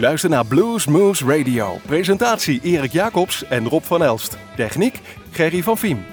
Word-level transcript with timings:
U 0.00 0.02
luistert 0.02 0.32
naar 0.32 0.46
Blues 0.46 0.86
Moose 0.86 1.24
Radio. 1.24 1.80
Presentatie 1.86 2.60
Erik 2.62 2.92
Jacobs 2.92 3.44
en 3.44 3.68
Rob 3.68 3.82
van 3.82 4.02
Elst. 4.02 4.36
Techniek 4.56 5.00
Gerry 5.30 5.62
van 5.62 5.78
Viem. 5.78 6.04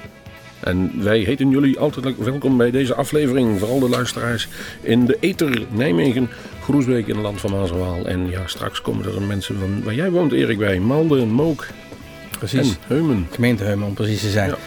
En 0.59 1.03
wij 1.03 1.19
heten 1.19 1.49
jullie 1.49 1.79
altijd 1.79 2.17
welkom 2.17 2.57
bij 2.57 2.71
deze 2.71 2.95
aflevering. 2.95 3.59
Vooral 3.59 3.79
de 3.79 3.89
luisteraars 3.89 4.47
in 4.81 5.05
de 5.05 5.17
Eter 5.19 5.65
Nijmegen, 5.69 6.29
Groesbeek 6.61 7.07
in 7.07 7.13
het 7.13 7.23
land 7.23 7.39
van 7.39 7.51
Maaswaal. 7.51 8.05
En 8.05 8.29
ja, 8.29 8.47
straks 8.47 8.81
komen 8.81 9.05
er 9.05 9.21
mensen 9.21 9.59
van 9.59 9.83
waar 9.83 9.93
jij 9.93 10.11
woont, 10.11 10.31
Erik, 10.31 10.57
bij. 10.57 10.79
Malden, 10.79 11.27
Mook 11.27 11.67
Precies. 12.37 12.69
en 12.69 12.77
Heumen. 12.87 13.27
Gemeente 13.31 13.63
Heumen 13.63 13.87
om 13.87 13.93
precies 13.93 14.21
te 14.21 14.29
zijn. 14.29 14.49
Ja. 14.49 14.57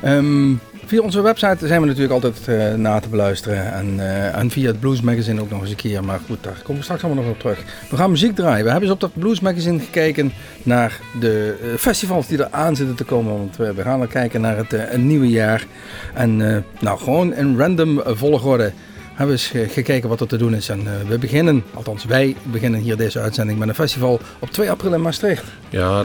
Ehm, 0.00 0.54
via 0.88 1.00
onze 1.00 1.20
website 1.20 1.66
zijn 1.66 1.80
we 1.80 1.86
natuurlijk 1.86 2.12
altijd 2.12 2.48
eh, 2.48 2.74
na 2.74 3.00
te 3.00 3.08
beluisteren. 3.08 3.72
En, 3.72 4.00
eh, 4.00 4.36
en 4.36 4.50
via 4.50 4.66
het 4.66 4.80
Blues 4.80 5.00
Magazine 5.00 5.40
ook 5.40 5.50
nog 5.50 5.60
eens 5.60 5.70
een 5.70 5.76
keer. 5.76 6.04
Maar 6.04 6.20
goed, 6.26 6.42
daar 6.42 6.60
komen 6.62 6.76
we 6.76 6.82
straks 6.82 7.04
allemaal 7.04 7.24
nog 7.24 7.32
op 7.32 7.38
terug. 7.38 7.64
We 7.90 7.96
gaan 7.96 8.10
muziek 8.10 8.34
draaien. 8.34 8.64
We 8.64 8.70
hebben 8.70 8.88
eens 8.88 8.92
op 8.92 9.00
dat 9.00 9.10
Blues 9.14 9.40
Magazine 9.40 9.78
gekeken 9.78 10.32
naar 10.62 11.00
de 11.20 11.56
eh, 11.62 11.68
festivals 11.78 12.26
die 12.26 12.38
er 12.38 12.50
aan 12.50 12.76
zitten 12.76 12.96
te 12.96 13.04
komen. 13.04 13.32
Want 13.32 13.56
we, 13.56 13.82
gaan 13.82 14.00
er 14.00 14.06
kijken 14.06 14.40
naar 14.40 14.56
het 14.56 14.96
nieuwe 14.96 15.28
jaar. 15.28 15.66
En 16.14 16.36
nou, 16.80 16.98
gewoon 16.98 17.34
in 17.34 17.58
random 17.58 18.00
volgorde 18.04 18.72
hebben 19.18 19.36
we 19.36 19.42
eens 19.42 19.46
ge- 19.46 19.68
gekeken 19.80 20.08
wat 20.08 20.20
er 20.20 20.26
te 20.26 20.36
doen 20.36 20.54
is. 20.54 20.68
En 20.68 20.78
eh, 20.86 21.08
we 21.08 21.18
beginnen, 21.18 21.64
althans 21.74 22.04
wij 22.04 22.36
beginnen 22.42 22.80
hier 22.80 22.96
deze 22.96 23.20
uitzending 23.20 23.58
met 23.58 23.68
een 23.68 23.74
festival 23.74 24.20
op 24.38 24.50
2 24.50 24.70
april 24.70 24.92
in 24.94 25.00
Maastricht. 25.02 25.44
Ja, 25.70 26.04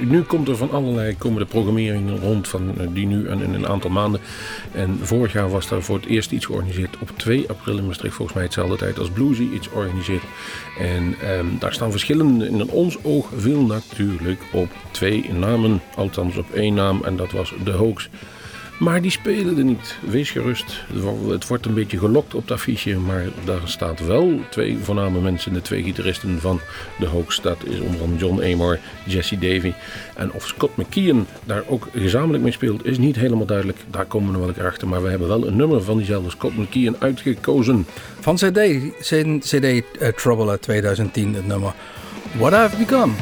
nu 0.00 0.22
komt 0.22 0.48
er 0.48 0.56
van 0.56 0.70
allerlei 0.70 1.16
komen 1.16 1.38
de 1.38 1.46
programmeringen 1.46 2.20
rond 2.20 2.48
van 2.48 2.72
eh, 2.78 2.86
die 2.92 3.06
nu 3.06 3.28
en 3.28 3.40
in 3.42 3.54
een 3.54 3.66
aantal 3.68 3.90
maanden. 3.90 4.20
En 4.72 4.98
vorig 5.02 5.32
jaar 5.32 5.50
was 5.50 5.68
daar 5.68 5.82
voor 5.82 5.96
het 5.96 6.06
eerst 6.06 6.30
iets 6.32 6.46
georganiseerd 6.46 6.96
op 7.00 7.10
2 7.16 7.48
april 7.48 7.78
in 7.78 7.86
Maastricht. 7.86 8.14
Volgens 8.14 8.36
mij 8.36 8.46
hetzelfde 8.46 8.76
tijd 8.76 8.98
als 8.98 9.10
Bluesy 9.10 9.48
iets 9.54 9.68
organiseert. 9.70 10.22
En 10.78 11.14
ehm, 11.22 11.46
daar 11.58 11.72
staan 11.72 11.90
verschillende. 11.90 12.46
In 12.48 12.70
ons 12.70 13.04
oog 13.04 13.28
viel 13.36 13.60
natuurlijk 13.62 14.40
op 14.52 14.68
twee 14.90 15.32
namen. 15.32 15.80
Althans 15.96 16.36
op 16.36 16.50
één 16.54 16.74
naam 16.74 17.00
en 17.04 17.16
dat 17.16 17.32
was 17.32 17.52
de 17.64 17.70
Hoax. 17.70 18.08
Maar 18.80 19.02
die 19.02 19.10
spelen 19.10 19.58
er 19.58 19.64
niet. 19.64 19.96
Wees 20.08 20.30
gerust. 20.30 20.80
Het 21.28 21.46
wordt 21.46 21.66
een 21.66 21.74
beetje 21.74 21.98
gelokt 21.98 22.34
op 22.34 22.42
het 22.42 22.50
affiche. 22.50 22.98
Maar 22.98 23.24
daar 23.44 23.60
staat 23.64 24.06
wel 24.06 24.40
twee 24.50 24.78
voorname 24.82 25.20
mensen. 25.20 25.52
De 25.52 25.62
twee 25.62 25.82
gitaristen 25.82 26.40
van 26.40 26.60
de 26.98 27.06
Hoax. 27.06 27.40
Dat 27.40 27.64
is 27.64 27.80
onder 27.80 28.00
andere 28.00 28.20
John 28.20 28.42
Amor, 28.42 28.78
Jesse 29.04 29.38
Davy. 29.38 29.72
En 30.16 30.32
of 30.32 30.46
Scott 30.46 30.76
McKeon 30.76 31.26
daar 31.44 31.62
ook 31.66 31.88
gezamenlijk 31.94 32.42
mee 32.42 32.52
speelt, 32.52 32.86
is 32.86 32.98
niet 32.98 33.16
helemaal 33.16 33.46
duidelijk. 33.46 33.78
Daar 33.90 34.06
komen 34.06 34.32
we 34.32 34.38
nog 34.38 34.56
wel 34.56 34.66
achter. 34.66 34.88
Maar 34.88 35.02
we 35.02 35.08
hebben 35.08 35.28
wel 35.28 35.46
een 35.46 35.56
nummer 35.56 35.82
van 35.82 35.96
diezelfde 35.96 36.30
Scott 36.30 36.56
McKeon 36.56 36.96
uitgekozen. 36.98 37.86
Van 38.20 38.34
CD, 38.34 38.58
CD 39.40 39.64
eh, 39.64 40.08
Trouble 40.16 40.50
uit 40.50 40.62
2010, 40.62 41.34
het 41.34 41.46
nummer 41.46 41.72
What 42.38 42.52
I've 42.52 42.76
Become. 42.76 43.12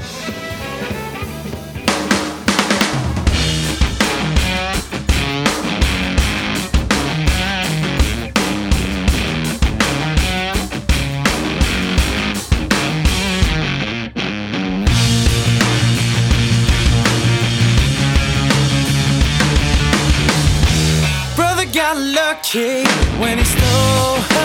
Got 22.42 22.54
when 23.18 23.38
he 23.38 23.44
stole 23.44 24.37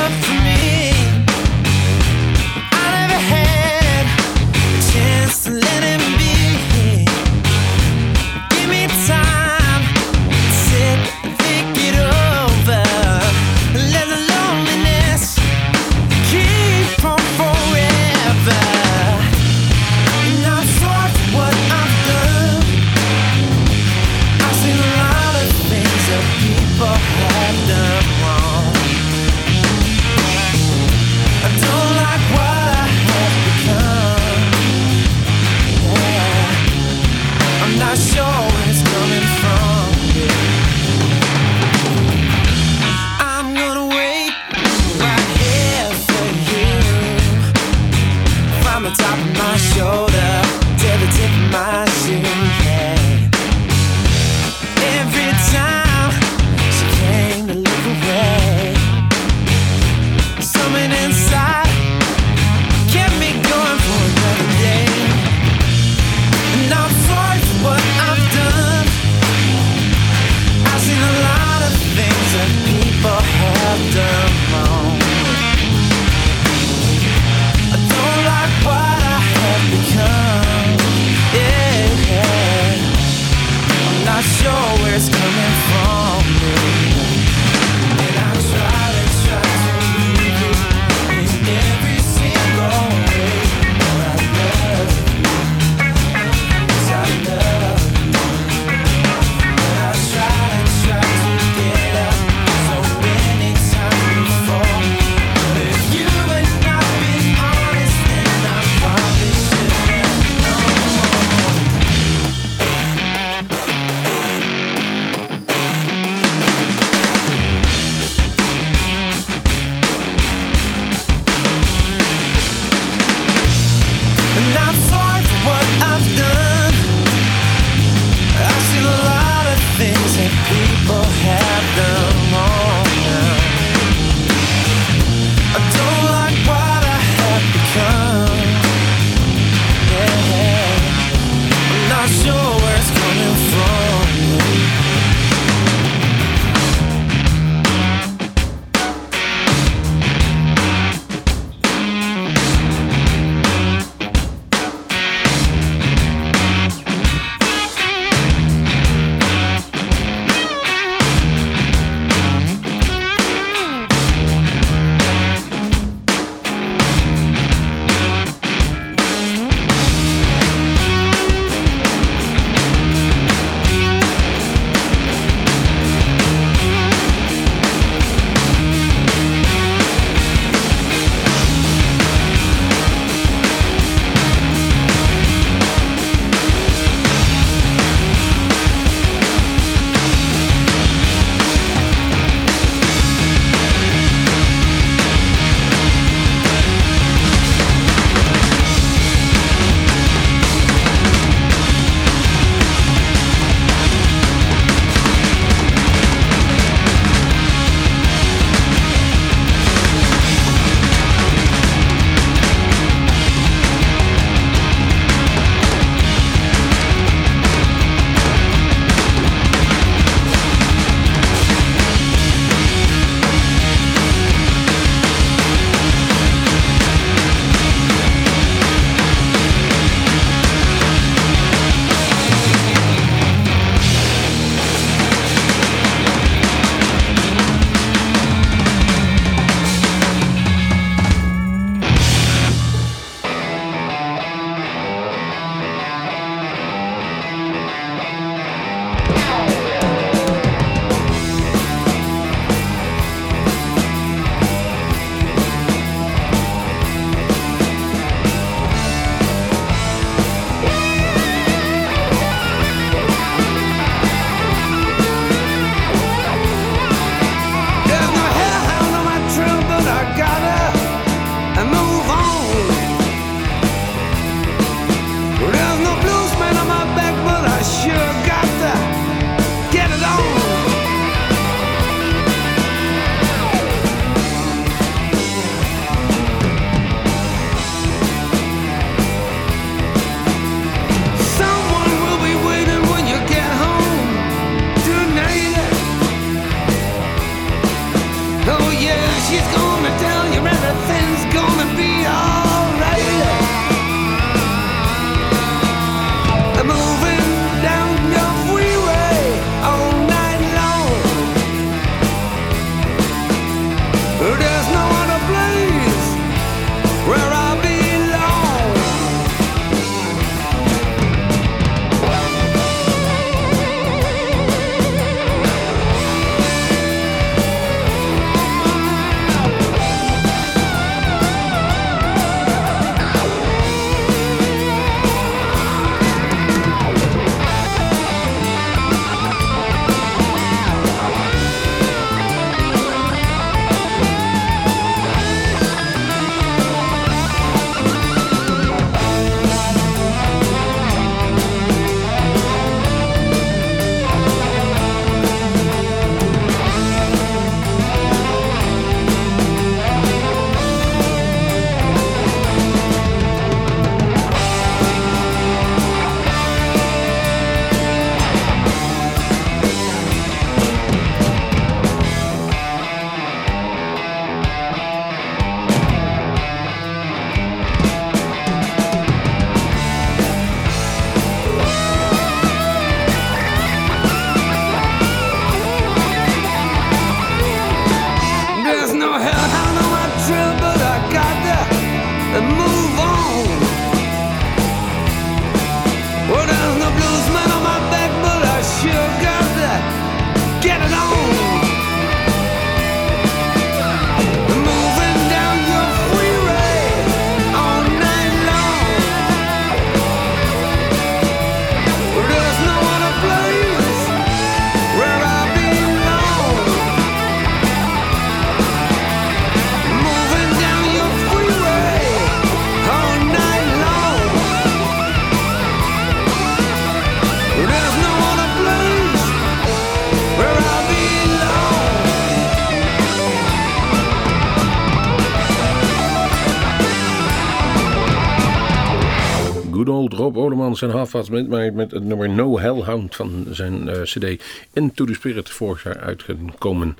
good 439.83 439.95
old 439.95 440.13
Rob 440.13 440.37
Olemans 440.37 440.81
en 440.81 440.89
Halfwaarts 440.89 441.29
met, 441.29 441.73
met, 441.73 441.91
het 441.91 442.03
nummer 442.03 442.29
No 442.29 442.59
Hellhound 442.59 443.15
van 443.15 443.45
zijn 443.51 443.89
eh, 443.89 444.01
cd 444.01 444.43
Into 444.73 445.05
the 445.05 445.13
Spirit 445.13 445.49
vorig 445.49 445.83
jaar 445.83 445.97
uitgekomen. 445.99 446.97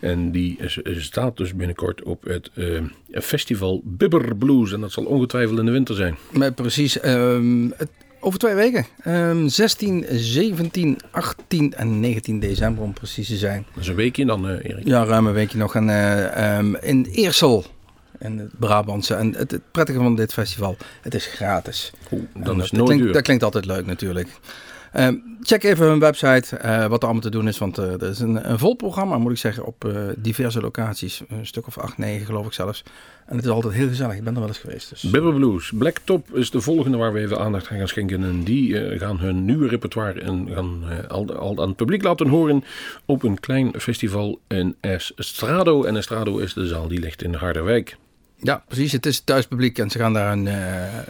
En 0.00 0.30
die 0.30 0.56
is- 0.58 0.76
is- 0.78 1.04
staat 1.04 1.36
dus 1.36 1.54
binnenkort 1.54 2.02
op 2.02 2.22
het 2.24 2.50
eh, 2.54 2.80
festival 3.22 3.80
Bibber 3.84 4.36
Blues. 4.36 4.72
En 4.72 4.80
dat 4.80 4.92
zal 4.92 5.04
ongetwijfeld 5.04 5.58
in 5.58 5.64
de 5.64 5.70
winter 5.70 5.94
zijn. 5.94 6.16
Maar 6.30 6.52
precies, 6.52 7.00
ehm, 7.00 7.64
het- 7.76 7.90
over 8.20 8.38
twee 8.38 8.54
weken. 8.54 8.86
Ehm 9.02 9.48
16, 9.48 10.04
17, 10.10 10.98
18 11.10 11.74
en 11.74 12.00
19 12.00 12.40
december 12.40 12.84
om 12.84 12.92
precies 12.92 13.28
te 13.28 13.36
zijn. 13.36 13.66
Dat 13.74 13.82
is 13.82 13.88
een 13.88 13.94
weekje 13.94 14.24
dan, 14.26 14.48
eh, 14.48 14.70
Erik. 14.70 14.86
Ja, 14.86 15.04
ruim 15.04 15.26
een 15.26 15.32
weekje 15.32 15.58
nog. 15.58 15.74
En, 15.74 15.88
eh, 15.90 16.56
ehm, 16.58 16.74
in 16.74 17.06
Eersel, 17.12 17.64
in 18.20 18.38
het 18.38 18.50
Brabantse. 18.58 19.14
En 19.14 19.34
het, 19.34 19.50
het 19.50 19.62
prettige 19.70 19.98
van 19.98 20.16
dit 20.16 20.32
festival, 20.32 20.76
het 21.00 21.14
is 21.14 21.26
gratis. 21.26 21.92
Oeh, 22.12 22.22
En 22.34 22.42
dan 22.42 22.56
is 22.56 22.62
het 22.62 22.70
dat, 22.70 22.72
nooit 22.72 22.84
klinkt, 22.84 23.04
duur. 23.04 23.12
dat 23.12 23.22
klinkt 23.22 23.42
altijd 23.42 23.66
leuk 23.66 23.86
natuurlijk. 23.86 24.28
Ehm, 24.92 25.16
check 25.42 25.62
even 25.62 25.86
hun 25.86 25.98
website, 25.98 26.56
eh, 26.56 26.86
wat 26.86 26.98
er 26.98 27.04
allemaal 27.04 27.22
te 27.22 27.30
doen 27.30 27.48
is. 27.48 27.58
Want 27.58 27.78
eh, 27.78 27.92
er 27.92 28.08
is 28.08 28.18
een, 28.18 28.50
een 28.50 28.58
vol 28.58 28.74
programma, 28.74 29.18
moet 29.18 29.32
ik 29.32 29.38
zeggen, 29.38 29.64
op 29.64 29.84
eh, 29.84 29.92
diverse 30.16 30.60
locaties. 30.60 31.22
Een 31.28 31.46
stuk 31.46 31.66
of 31.66 31.78
acht, 31.78 31.98
negen 31.98 32.26
geloof 32.26 32.46
ik 32.46 32.52
zelfs. 32.52 32.82
En 33.26 33.36
het 33.36 33.44
is 33.44 33.50
altijd 33.50 33.74
heel 33.74 33.88
gezellig. 33.88 34.16
Ik 34.16 34.24
ben 34.24 34.34
er 34.34 34.40
wel 34.40 34.48
eens 34.48 34.58
geweest. 34.58 34.90
Dus. 34.90 35.02
Bibber 35.02 35.34
Blues. 35.34 35.72
Blacktop 35.74 36.36
is 36.36 36.50
de 36.50 36.60
volgende 36.60 36.96
waar 36.96 37.12
we 37.12 37.20
even 37.20 37.38
aandacht 37.38 37.68
aan 37.68 37.78
gaan 37.78 37.88
schenken. 37.88 38.24
En 38.24 38.42
die 38.42 38.98
gaan 38.98 39.18
hun 39.18 39.44
nieuwe 39.44 39.68
repertoire 39.68 40.20
en 40.20 40.48
gaan 40.54 40.82
al, 41.08 41.34
al 41.34 41.62
aan 41.62 41.68
het 41.68 41.76
publiek 41.76 42.02
laten 42.02 42.28
horen 42.28 42.64
op 43.04 43.22
een 43.22 43.40
klein 43.40 43.80
festival 43.80 44.38
in 44.48 44.76
Estrado. 44.80 45.84
En 45.84 45.96
Estrado 45.96 46.38
is 46.38 46.54
de 46.54 46.66
zaal 46.66 46.88
die 46.88 47.00
ligt 47.00 47.22
in 47.22 47.34
Harderwijk. 47.34 47.96
Ja, 48.42 48.62
precies. 48.66 48.92
Het 48.92 49.06
is 49.06 49.20
thuispubliek 49.20 49.78
en 49.78 49.90
ze 49.90 49.98
gaan 49.98 50.12
daar 50.12 50.32
een, 50.32 50.46
eh, 50.46 50.54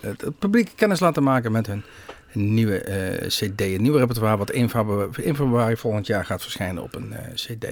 het, 0.00 0.38
publiek 0.38 0.70
kennis 0.76 1.00
laten 1.00 1.22
maken 1.22 1.52
met 1.52 1.66
hun 1.66 1.82
nieuwe 2.32 2.78
eh, 2.78 3.26
CD. 3.26 3.60
Een 3.60 3.82
nieuwe 3.82 3.98
repertoire 3.98 4.36
wat 4.36 4.50
1 4.50 4.70
februari, 4.70 5.22
1 5.22 5.36
februari 5.36 5.76
volgend 5.76 6.06
jaar 6.06 6.24
gaat 6.24 6.42
verschijnen 6.42 6.82
op 6.82 6.94
een 6.94 7.12
eh, 7.12 7.34
CD. 7.34 7.66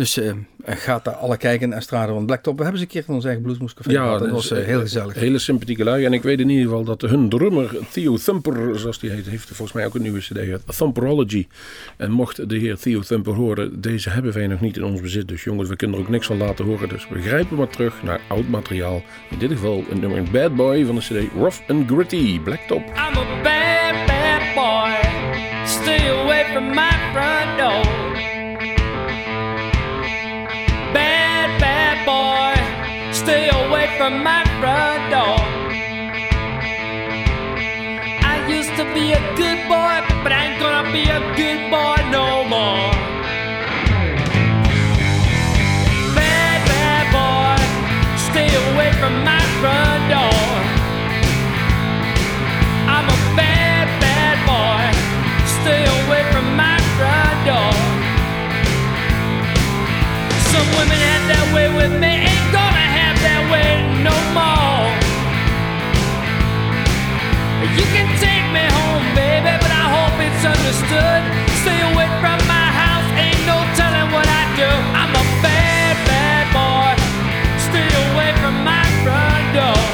Dus 0.00 0.16
eh, 0.16 0.32
gaat 0.64 1.04
daar 1.04 1.14
alle 1.14 1.36
kijken. 1.36 1.72
Estrade 1.72 2.12
van 2.12 2.26
Blacktop. 2.26 2.56
We 2.56 2.62
hebben 2.62 2.80
ze 2.80 2.86
een 2.86 2.92
keer 2.92 3.04
in 3.06 3.14
ons 3.14 3.24
eigen 3.24 3.42
Bluesmoescafé 3.42 3.90
gehad. 3.90 4.18
Dat 4.18 4.30
was 4.30 4.50
eh, 4.50 4.64
heel 4.64 4.80
gezellig. 4.80 5.14
Hele 5.14 5.38
sympathieke 5.38 5.84
lui. 5.84 6.04
En 6.04 6.12
ik 6.12 6.22
weet 6.22 6.40
in 6.40 6.48
ieder 6.48 6.64
geval 6.64 6.84
dat 6.84 7.00
hun 7.00 7.28
drummer 7.28 7.76
Theo 7.90 8.16
Thumper, 8.16 8.78
zoals 8.78 8.98
die 8.98 9.10
heet, 9.10 9.26
heeft 9.26 9.46
volgens 9.46 9.72
mij 9.72 9.86
ook 9.86 9.94
een 9.94 10.02
nieuwe 10.02 10.18
cd. 10.18 10.76
Thumperology. 10.76 11.46
En 11.96 12.10
mocht 12.10 12.48
de 12.48 12.56
heer 12.56 12.78
Theo 12.78 13.00
Thumper 13.00 13.34
horen, 13.34 13.80
deze 13.80 14.10
hebben 14.10 14.32
wij 14.32 14.46
nog 14.46 14.60
niet 14.60 14.76
in 14.76 14.84
ons 14.84 15.00
bezit. 15.00 15.28
Dus 15.28 15.44
jongens, 15.44 15.68
we 15.68 15.76
kunnen 15.76 15.96
er 15.96 16.02
ook 16.02 16.10
niks 16.10 16.26
van 16.26 16.36
laten 16.36 16.64
horen. 16.64 16.88
Dus 16.88 17.08
we 17.08 17.20
grijpen 17.20 17.56
maar 17.56 17.68
terug 17.68 18.02
naar 18.02 18.20
oud 18.28 18.48
materiaal. 18.48 19.02
In 19.30 19.38
dit 19.38 19.50
geval 19.50 19.84
een 19.90 20.00
nummer 20.00 20.22
Bad 20.30 20.54
Boy 20.54 20.84
van 20.84 20.94
de 20.94 21.00
cd 21.00 21.32
Rough 21.34 21.58
and 21.68 21.90
Gritty. 21.90 22.40
Blacktop. 22.40 22.78
I'm 22.78 23.16
a 23.16 23.42
bad, 23.42 24.06
bad 24.06 24.54
boy. 24.54 25.10
Stay 25.66 26.08
away 26.08 26.44
from 26.44 26.68
my 26.68 26.90
front 27.12 27.58
door. 27.58 27.99
From 34.00 34.24
my 34.24 34.42
front 34.58 35.02
door. 35.12 35.44
I 38.32 38.36
used 38.48 38.74
to 38.80 38.84
be 38.94 39.12
a 39.12 39.20
good 39.36 39.60
boy, 39.68 39.94
but 40.24 40.32
I 40.32 40.40
ain't 40.46 40.58
gonna 40.58 40.88
be 40.90 41.04
a 41.04 41.20
good 41.36 41.60
boy 41.68 42.00
no 42.08 42.48
more. 42.48 42.88
Bad, 46.16 46.58
bad 46.72 47.04
boy. 47.12 47.60
Stay 48.32 48.48
away 48.72 48.90
from 48.96 49.14
my 49.20 49.42
front 49.60 50.02
door. 50.08 50.48
I'm 52.88 53.04
a 53.04 53.20
bad, 53.36 53.84
bad 54.00 54.36
boy. 54.48 54.82
Stay 55.60 55.82
away 56.00 56.22
from 56.32 56.46
my 56.56 56.78
front 56.96 57.38
door. 57.44 57.76
Some 60.52 60.68
women 60.80 61.00
had 61.04 61.22
that 61.32 61.46
way 61.52 61.68
with 61.68 61.92
me, 62.00 62.12
ain't 62.32 62.48
gonna 62.48 62.86
have 62.96 63.16
that 63.28 63.44
way 63.52 63.89
no 64.02 64.16
more. 64.32 64.88
You 67.76 67.86
can 67.92 68.08
take 68.16 68.46
me 68.56 68.64
home, 68.80 69.04
baby, 69.12 69.52
but 69.60 69.72
I 69.72 69.84
hope 69.92 70.16
it's 70.16 70.44
understood. 70.44 71.22
Stay 71.60 71.80
away 71.92 72.08
from 72.22 72.38
my 72.48 72.66
house, 72.72 73.08
ain't 73.20 73.44
no 73.44 73.58
telling 73.76 74.08
what 74.14 74.24
I 74.24 74.42
do. 74.56 74.70
I'm 74.96 75.12
a 75.12 75.24
bad, 75.44 75.94
bad 76.08 76.44
boy. 76.56 76.96
Stay 77.68 77.88
away 78.08 78.30
from 78.40 78.56
my 78.64 78.84
front 79.04 79.44
door. 79.52 79.84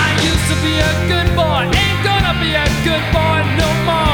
I 0.00 0.08
used 0.24 0.46
to 0.48 0.56
be 0.64 0.74
a 0.80 0.92
good 1.12 1.28
boy, 1.36 1.68
ain't 1.68 2.00
gonna 2.08 2.34
be 2.40 2.56
a 2.56 2.68
good 2.88 3.04
boy 3.12 3.38
no 3.60 3.68
more. 3.84 4.13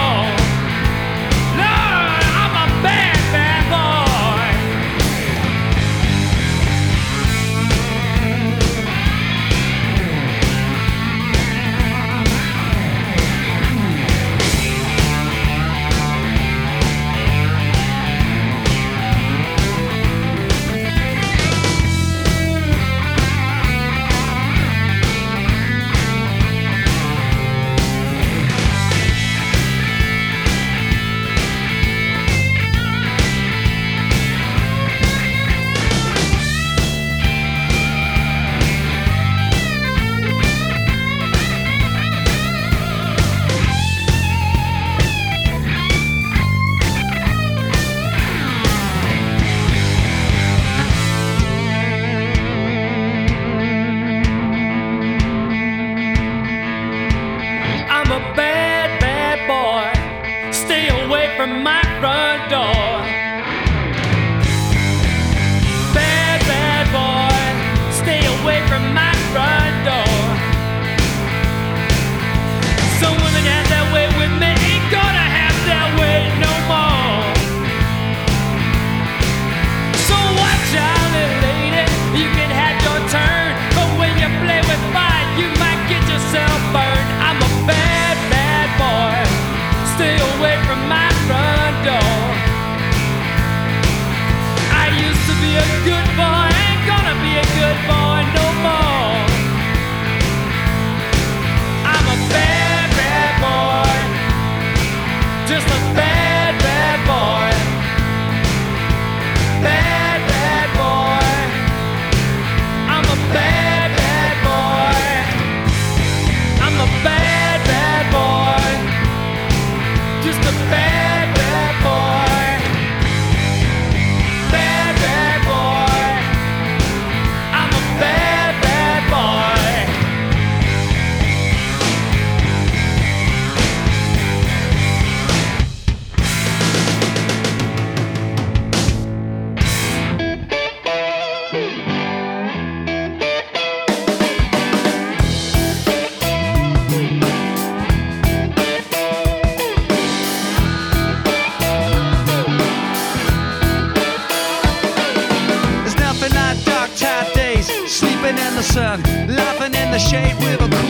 laughing 159.29 159.75
in 159.75 159.91
the 159.91 159.99
shade 159.99 160.37
with 160.39 160.61
a 160.61 160.89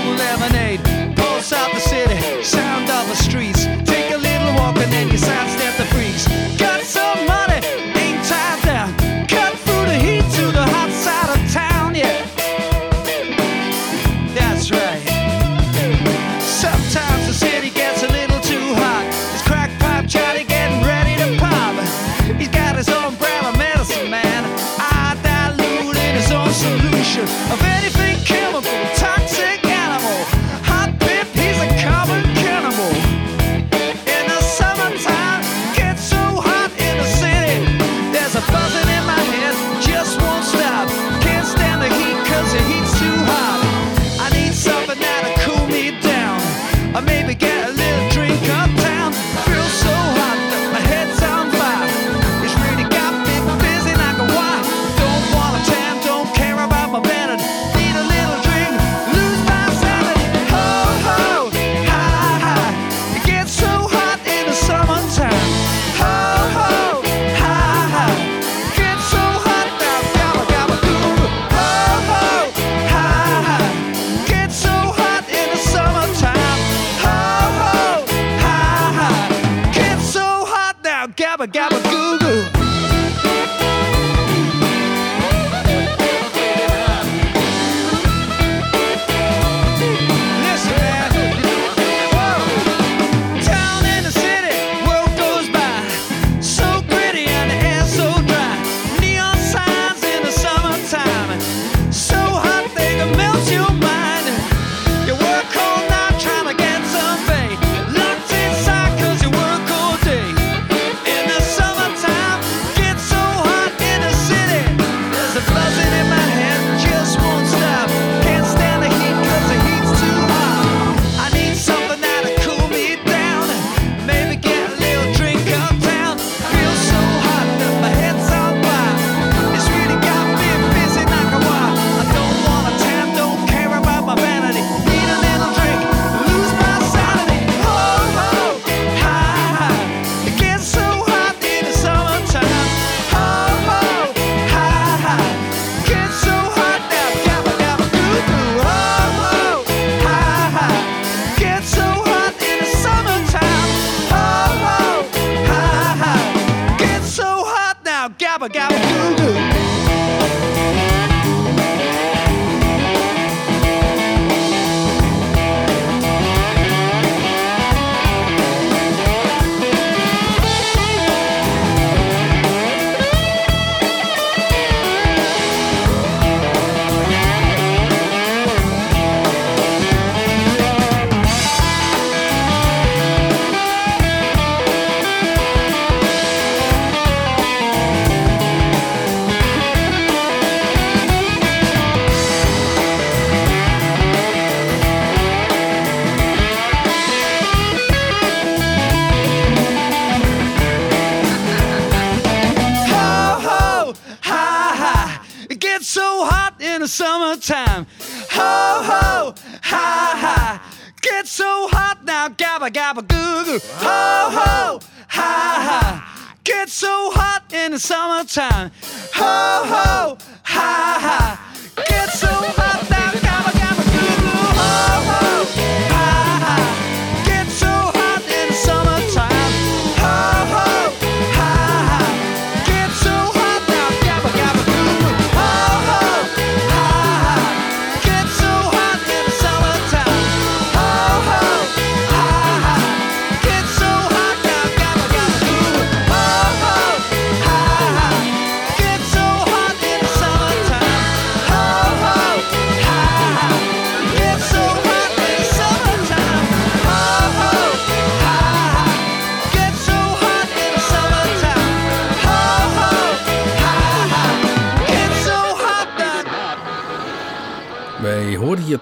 so 216.71 217.11
hot 217.13 217.53
in 217.53 217.73
the 217.73 217.79
summertime. 217.79 218.71
Ho, 219.15 219.65
ho, 219.67 220.19
ha, 220.45 220.99
ha. 221.01 221.60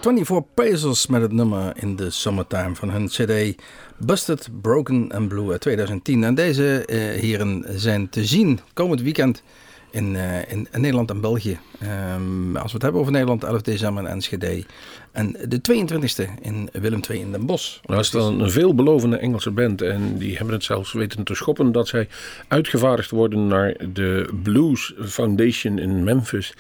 24 0.01 0.55
Pacers 0.55 1.07
met 1.07 1.23
het 1.23 1.33
nummer 1.33 1.73
In 1.77 1.97
the 1.97 2.11
Summertime 2.11 2.75
van 2.75 2.91
hun 2.91 3.09
CD 3.09 3.63
Busted, 3.97 4.49
Broken 4.61 5.13
and 5.13 5.29
Blue 5.29 5.59
2010. 5.59 6.25
En 6.25 6.35
deze 6.35 6.87
uh, 6.87 6.97
heren 7.21 7.65
zijn 7.81 8.09
te 8.09 8.25
zien 8.25 8.61
komend 8.73 9.01
weekend 9.01 9.43
in, 9.91 10.17
eh, 10.17 10.53
in, 10.53 10.69
Nederland 10.73 11.11
en 11.11 11.21
België. 11.21 11.59
Ehm, 11.79 12.57
als 12.57 12.67
we 12.67 12.73
het 12.73 12.83
hebben 12.83 13.01
over 13.01 13.13
Nederland, 13.13 13.45
11 13.45 13.63
december 13.63 14.09
in 14.09 14.17
NSGD. 14.17 14.67
En 15.13 15.37
de 15.49 15.61
22e 15.73 16.43
in 16.43 16.69
Willem 16.73 17.01
II 17.11 17.21
in 17.21 17.33
Den 17.33 17.47
Bosch. 17.47 17.79
Nou, 17.87 18.01
is 18.01 18.11
dan 18.11 18.41
een 18.41 18.51
veelbelovende 18.51 19.17
Engelse 19.17 19.51
band. 19.51 19.83
En 19.83 20.19
die 20.19 20.37
hebben 20.37 20.55
het 20.55 20.65
zelfs 20.65 20.93
weten 20.93 21.25
te 21.25 21.35
schoppen 21.35 21.73
dat 21.73 21.89
zij 21.89 22.09
uitgevaardigd 22.49 23.11
worden 23.11 23.47
naar 23.47 23.77
de 23.93 24.29
Blues 24.43 24.95
Foundation 25.01 25.79
in 25.79 26.05
Memphis. 26.05 26.55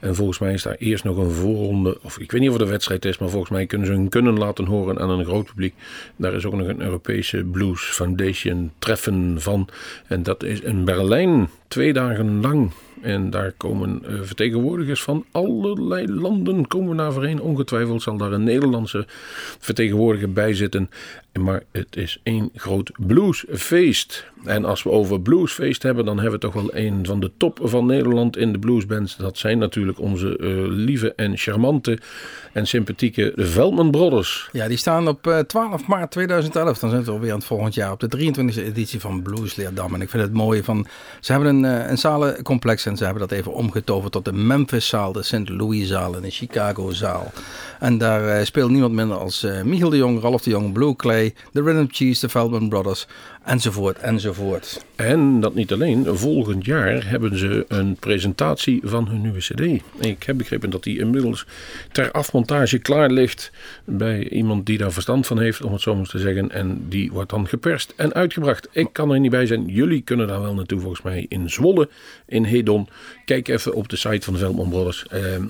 En 0.00 0.14
volgens 0.14 0.38
mij 0.38 0.52
is 0.52 0.62
daar 0.62 0.76
eerst 0.78 1.04
nog 1.04 1.16
een 1.16 1.30
voorronde, 1.30 1.98
of 2.02 2.18
ik 2.18 2.32
weet 2.32 2.40
niet 2.40 2.50
of 2.50 2.56
het 2.56 2.64
een 2.64 2.70
wedstrijd 2.70 3.04
is, 3.04 3.18
maar 3.18 3.28
volgens 3.28 3.50
mij 3.50 3.66
kunnen 3.66 3.86
ze 3.86 3.92
hun 3.92 4.08
kunnen 4.08 4.38
laten 4.38 4.64
horen 4.64 4.98
aan 4.98 5.10
een 5.10 5.24
groot 5.24 5.46
publiek. 5.46 5.74
Daar 6.16 6.34
is 6.34 6.44
ook 6.44 6.54
nog 6.54 6.68
een 6.68 6.82
Europese 6.82 7.44
Blues 7.44 7.80
Foundation 7.82 8.72
treffen 8.78 9.40
van. 9.40 9.68
En 10.06 10.22
dat 10.22 10.42
is 10.42 10.60
in 10.60 10.84
Berlijn 10.84 11.48
twee 11.68 11.92
dagen 11.92 12.40
lang. 12.40 12.72
En 13.04 13.30
daar 13.30 13.52
komen 13.56 14.02
eh, 14.04 14.14
vertegenwoordigers 14.22 15.02
van 15.02 15.24
allerlei 15.30 16.12
landen 16.12 16.66
komen 16.66 16.96
daar 16.96 17.12
voorheen. 17.12 17.40
Ongetwijfeld 17.40 18.02
zal 18.02 18.16
daar 18.16 18.32
een 18.32 18.44
Nederlandse 18.44 19.04
vertegenwoordiger 19.58 20.32
bij 20.32 20.54
zitten. 20.54 20.90
Maar 21.40 21.62
het 21.72 21.96
is 21.96 22.20
één 22.22 22.50
groot 22.54 22.90
bluesfeest. 23.06 24.32
En 24.44 24.64
als 24.64 24.82
we 24.82 24.90
over 24.90 25.20
bluesfeest 25.20 25.82
hebben, 25.82 26.04
dan 26.04 26.14
hebben 26.14 26.40
we 26.40 26.46
toch 26.46 26.54
wel 26.54 26.74
een 26.74 27.06
van 27.06 27.20
de 27.20 27.30
top 27.36 27.58
van 27.62 27.86
Nederland 27.86 28.36
in 28.36 28.52
de 28.52 28.58
bluesbands. 28.58 29.16
Dat 29.16 29.38
zijn 29.38 29.58
natuurlijk 29.58 30.00
onze 30.00 30.36
eh, 30.36 30.48
lieve 30.66 31.12
en 31.14 31.36
charmante 31.36 31.98
en 32.52 32.66
sympathieke 32.66 33.32
Veldman 33.36 33.90
Brothers. 33.90 34.48
Ja, 34.52 34.68
die 34.68 34.76
staan 34.76 35.08
op 35.08 35.26
eh, 35.26 35.38
12 35.38 35.86
maart 35.86 36.10
2011. 36.10 36.78
Dan 36.78 36.90
zijn 36.90 37.04
we 37.04 37.10
alweer 37.10 37.30
aan 37.30 37.38
het 37.38 37.46
volgend 37.46 37.74
jaar 37.74 37.92
op 37.92 38.00
de 38.00 38.32
23e 38.34 38.56
editie 38.56 39.00
van 39.00 39.22
Blues 39.22 39.54
Leerdam. 39.54 39.94
En 39.94 40.00
ik 40.00 40.10
vind 40.10 40.22
het 40.22 40.32
mooie 40.32 40.64
van... 40.64 40.86
Ze 41.20 41.32
hebben 41.32 41.54
een, 41.54 41.64
eh, 41.64 41.90
een 41.90 41.98
zalencomplex 41.98 42.86
en 42.86 42.96
ze 42.96 43.04
hebben 43.04 43.28
dat 43.28 43.38
even 43.38 43.52
omgetoverd 43.52 44.12
tot 44.12 44.24
de 44.24 44.32
Memphis-zaal, 44.32 45.12
de 45.12 45.22
St. 45.22 45.48
Louis-zaal 45.48 46.16
en 46.16 46.22
de 46.22 46.30
Chicago-zaal. 46.30 47.32
En 47.84 47.98
daar 47.98 48.28
eh, 48.28 48.44
speelt 48.44 48.70
niemand 48.70 48.92
minder 48.92 49.16
als 49.16 49.42
eh, 49.42 49.62
Michiel 49.62 49.90
de 49.90 49.96
Jong, 49.96 50.20
Ralph 50.20 50.42
de 50.42 50.50
Jong, 50.50 50.72
Blue 50.72 50.96
Clay, 50.96 51.23
de 51.52 51.62
Rhythm 51.62 51.86
Cheese, 51.90 52.20
de 52.20 52.28
Feldman 52.28 52.68
Brothers, 52.68 53.06
enzovoort, 53.44 53.98
enzovoort. 53.98 54.84
En 54.96 55.40
dat 55.40 55.54
niet 55.54 55.72
alleen, 55.72 56.16
volgend 56.16 56.64
jaar 56.64 57.08
hebben 57.08 57.38
ze 57.38 57.64
een 57.68 57.96
presentatie 57.96 58.80
van 58.84 59.08
hun 59.08 59.20
nieuwe 59.20 59.38
CD. 59.38 59.60
Ik 60.04 60.22
heb 60.22 60.36
begrepen 60.36 60.70
dat 60.70 60.82
die 60.82 60.98
inmiddels 60.98 61.46
ter 61.92 62.10
afmontage 62.10 62.78
klaar 62.78 63.10
ligt 63.10 63.50
bij 63.84 64.28
iemand 64.28 64.66
die 64.66 64.78
daar 64.78 64.92
verstand 64.92 65.26
van 65.26 65.38
heeft, 65.38 65.62
om 65.62 65.72
het 65.72 65.80
zo 65.80 65.94
maar 65.94 66.06
te 66.06 66.18
zeggen. 66.18 66.50
En 66.50 66.84
die 66.88 67.12
wordt 67.12 67.30
dan 67.30 67.48
geperst 67.48 67.92
en 67.96 68.14
uitgebracht. 68.14 68.68
Ik 68.72 68.88
kan 68.92 69.10
er 69.10 69.20
niet 69.20 69.30
bij 69.30 69.46
zijn. 69.46 69.66
Jullie 69.66 70.02
kunnen 70.02 70.26
daar 70.26 70.40
wel 70.40 70.54
naartoe, 70.54 70.80
volgens 70.80 71.02
mij 71.02 71.26
in 71.28 71.50
Zwolle, 71.50 71.88
in 72.26 72.44
Hedon. 72.44 72.88
Kijk 73.24 73.48
even 73.48 73.74
op 73.74 73.88
de 73.88 73.96
site 73.96 74.24
van 74.24 74.32
de 74.32 74.38
Veldman 74.38 74.68
Brothers. 74.68 75.06
Ehm, 75.06 75.44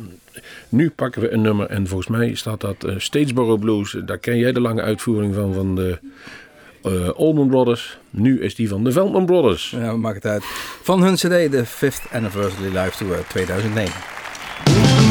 nu 0.69 0.91
pakken 0.91 1.23
we 1.23 1.33
een 1.33 1.41
nummer 1.41 1.67
en 1.67 1.87
volgens 1.87 2.09
mij 2.09 2.35
staat 2.35 2.61
dat 2.61 2.85
eh, 2.85 2.95
Statesboro 2.99 3.57
Blues. 3.57 3.97
Daar 4.05 4.19
ken 4.19 4.39
jij 4.39 4.53
de 4.53 4.61
lange 4.61 4.83
uitvoering 4.83 5.35
van, 5.35 5.55
van 5.55 5.75
de 5.75 5.99
eh 6.83 7.09
Allman 7.09 7.49
Brothers. 7.49 7.99
Nu 8.11 8.41
is 8.41 8.55
die 8.55 8.69
van 8.69 8.85
de 8.85 8.93
Veldman 8.93 9.27
Brothers. 9.27 9.71
Ja, 9.71 9.97
maken 9.97 10.21
het 10.23 10.31
uit. 10.31 10.45
Van 10.83 11.03
hun 11.03 11.15
CD, 11.15 11.51
de 11.51 11.65
5th 11.67 12.13
Anniversary 12.13 12.77
Live 12.77 12.97
Tour 12.97 13.27
2009. 13.29 15.04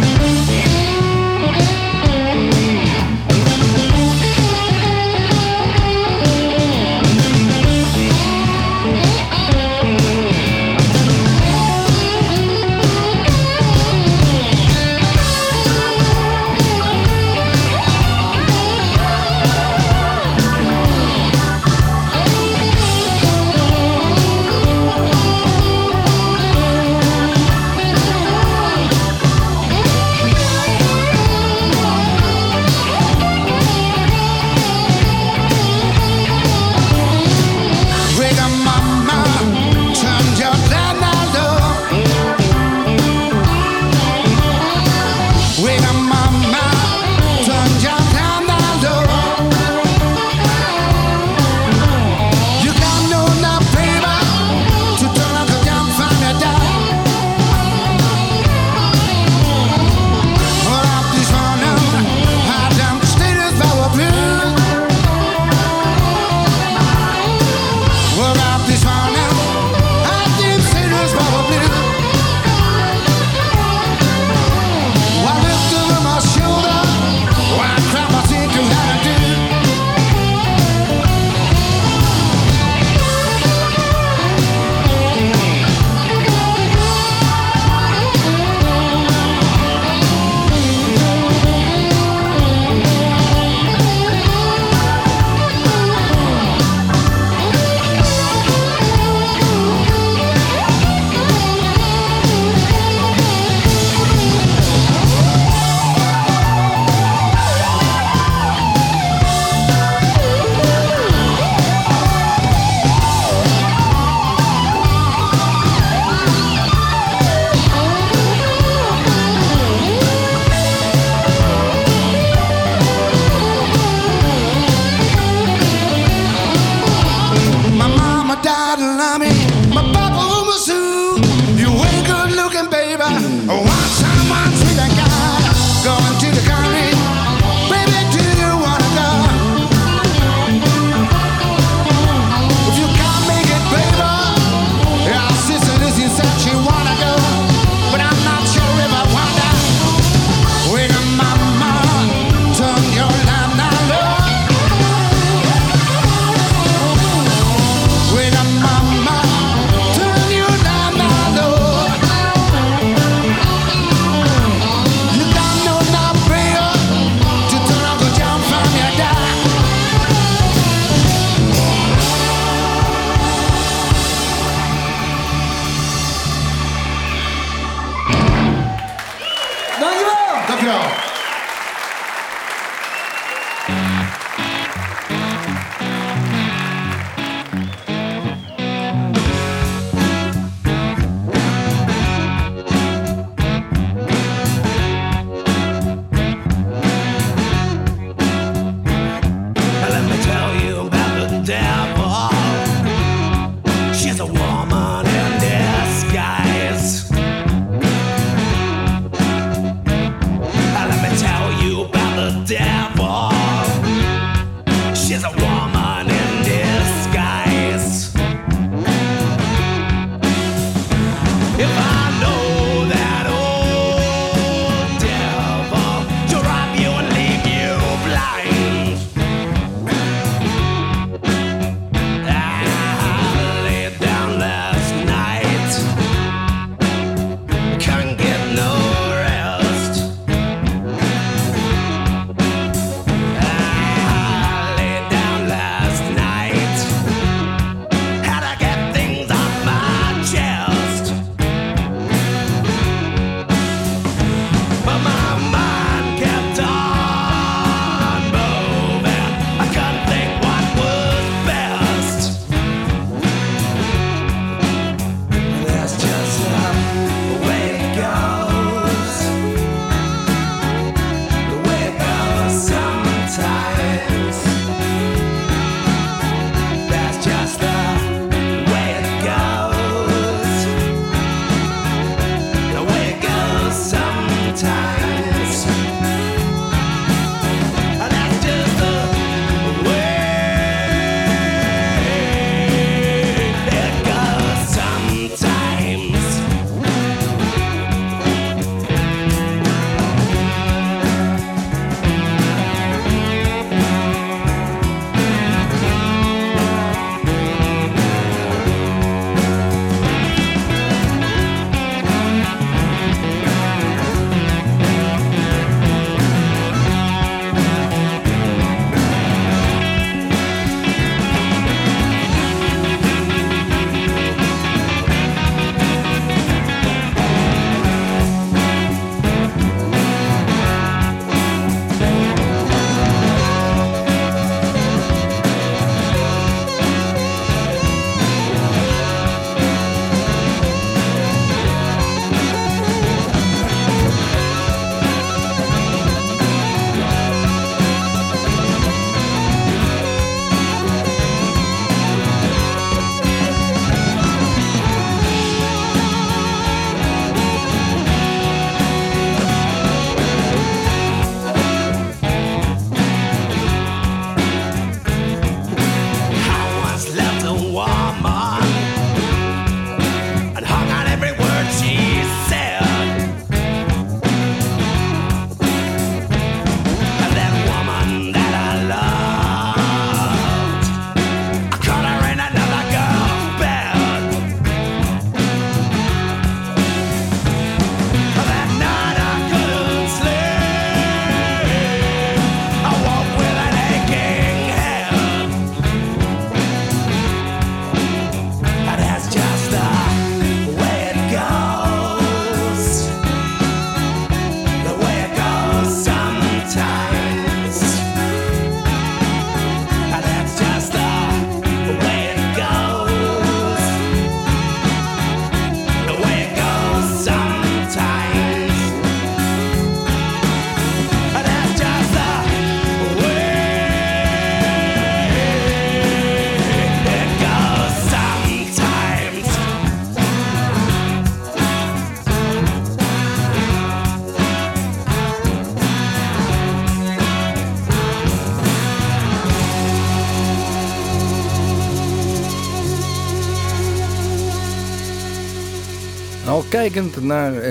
Kijkend 446.74 447.22
naar 447.22 447.54
eh, 447.54 447.62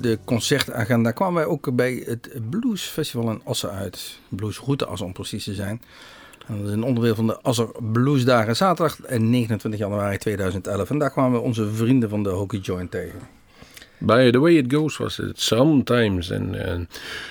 de 0.00 0.18
concertagenda 0.24 1.10
kwamen 1.10 1.34
wij 1.34 1.44
ook 1.44 1.76
bij 1.76 2.02
het 2.06 2.30
Blues 2.50 2.82
Festival 2.82 3.30
in 3.30 3.40
Assen 3.44 3.70
uit. 3.70 4.18
Bluesroute 4.28 4.86
Assen 4.86 5.06
om 5.06 5.12
precies 5.12 5.44
te 5.44 5.54
zijn. 5.54 5.82
En 6.46 6.58
dat 6.58 6.66
is 6.66 6.72
een 6.72 6.82
onderdeel 6.82 7.14
van 7.14 7.26
de 7.26 7.40
Asser 7.40 7.68
Bluesdagen. 7.92 8.56
Zaterdag 8.56 9.00
en 9.00 9.30
29 9.30 9.80
januari 9.80 10.18
2011. 10.18 10.90
En 10.90 10.98
daar 10.98 11.10
kwamen 11.10 11.32
we 11.32 11.46
onze 11.46 11.70
vrienden 11.72 12.08
van 12.08 12.22
de 12.22 12.28
Hockey 12.28 12.58
Joint 12.58 12.90
tegen. 12.90 13.37
Bij 13.98 14.30
The 14.30 14.38
Way 14.38 14.56
It 14.56 14.72
Goes 14.72 14.96
was 14.96 15.16
het 15.16 15.40
Sometimes. 15.40 16.30
En, 16.30 16.88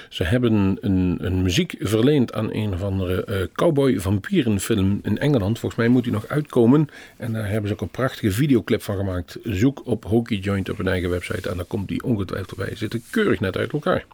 ze 0.10 0.24
hebben 0.24 0.78
een, 0.82 1.18
een 1.22 1.42
muziek 1.42 1.76
verleend 1.80 2.34
aan 2.34 2.54
een 2.54 2.74
of 2.74 2.84
andere 2.84 3.24
eh, 3.24 3.42
cowboy-vampierenfilm 3.54 5.00
in 5.04 5.18
Engeland. 5.18 5.60
Volgens 5.60 5.82
mij 5.82 5.90
moet 5.90 6.04
die 6.04 6.12
nog 6.12 6.28
uitkomen. 6.28 6.90
En 7.18 7.34
daar 7.34 7.50
hebben 7.50 7.68
ze 7.68 7.74
ook 7.74 7.82
een 7.82 7.90
prachtige 7.90 8.32
videoclip 8.32 8.82
van 8.82 8.96
gemaakt. 8.96 9.38
Zoek 9.44 9.82
op 9.86 10.06
Hockey 10.06 10.38
Joint 10.38 10.70
op 10.70 10.78
hun 10.78 10.88
eigen 10.88 11.10
website. 11.10 11.50
En 11.50 11.56
daar 11.56 11.66
komt 11.66 11.88
die 11.88 12.04
ongetwijfeld 12.04 12.58
bij. 12.58 12.76
Zitten 12.76 13.04
keurig 13.10 13.40
net 13.40 13.58
uit 13.58 13.74
elkaar. 13.74 14.06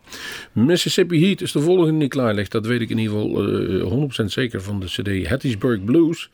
Mississippi 0.51 1.25
Heat 1.25 1.41
is 1.41 1.51
de 1.51 1.61
volgende 1.61 1.99
die 1.99 2.07
klaar 2.07 2.33
ligt. 2.33 2.51
Dat 2.51 2.65
weet 2.65 2.81
ik 2.81 2.89
in 2.89 2.97
ieder 2.97 3.19
geval 3.19 4.09
eh, 4.09 4.21
100% 4.21 4.25
zeker 4.25 4.61
van 4.61 4.79
de 4.79 4.85
CD 4.85 5.27
Hattiesburg 5.27 5.83
Blues. 5.83 6.29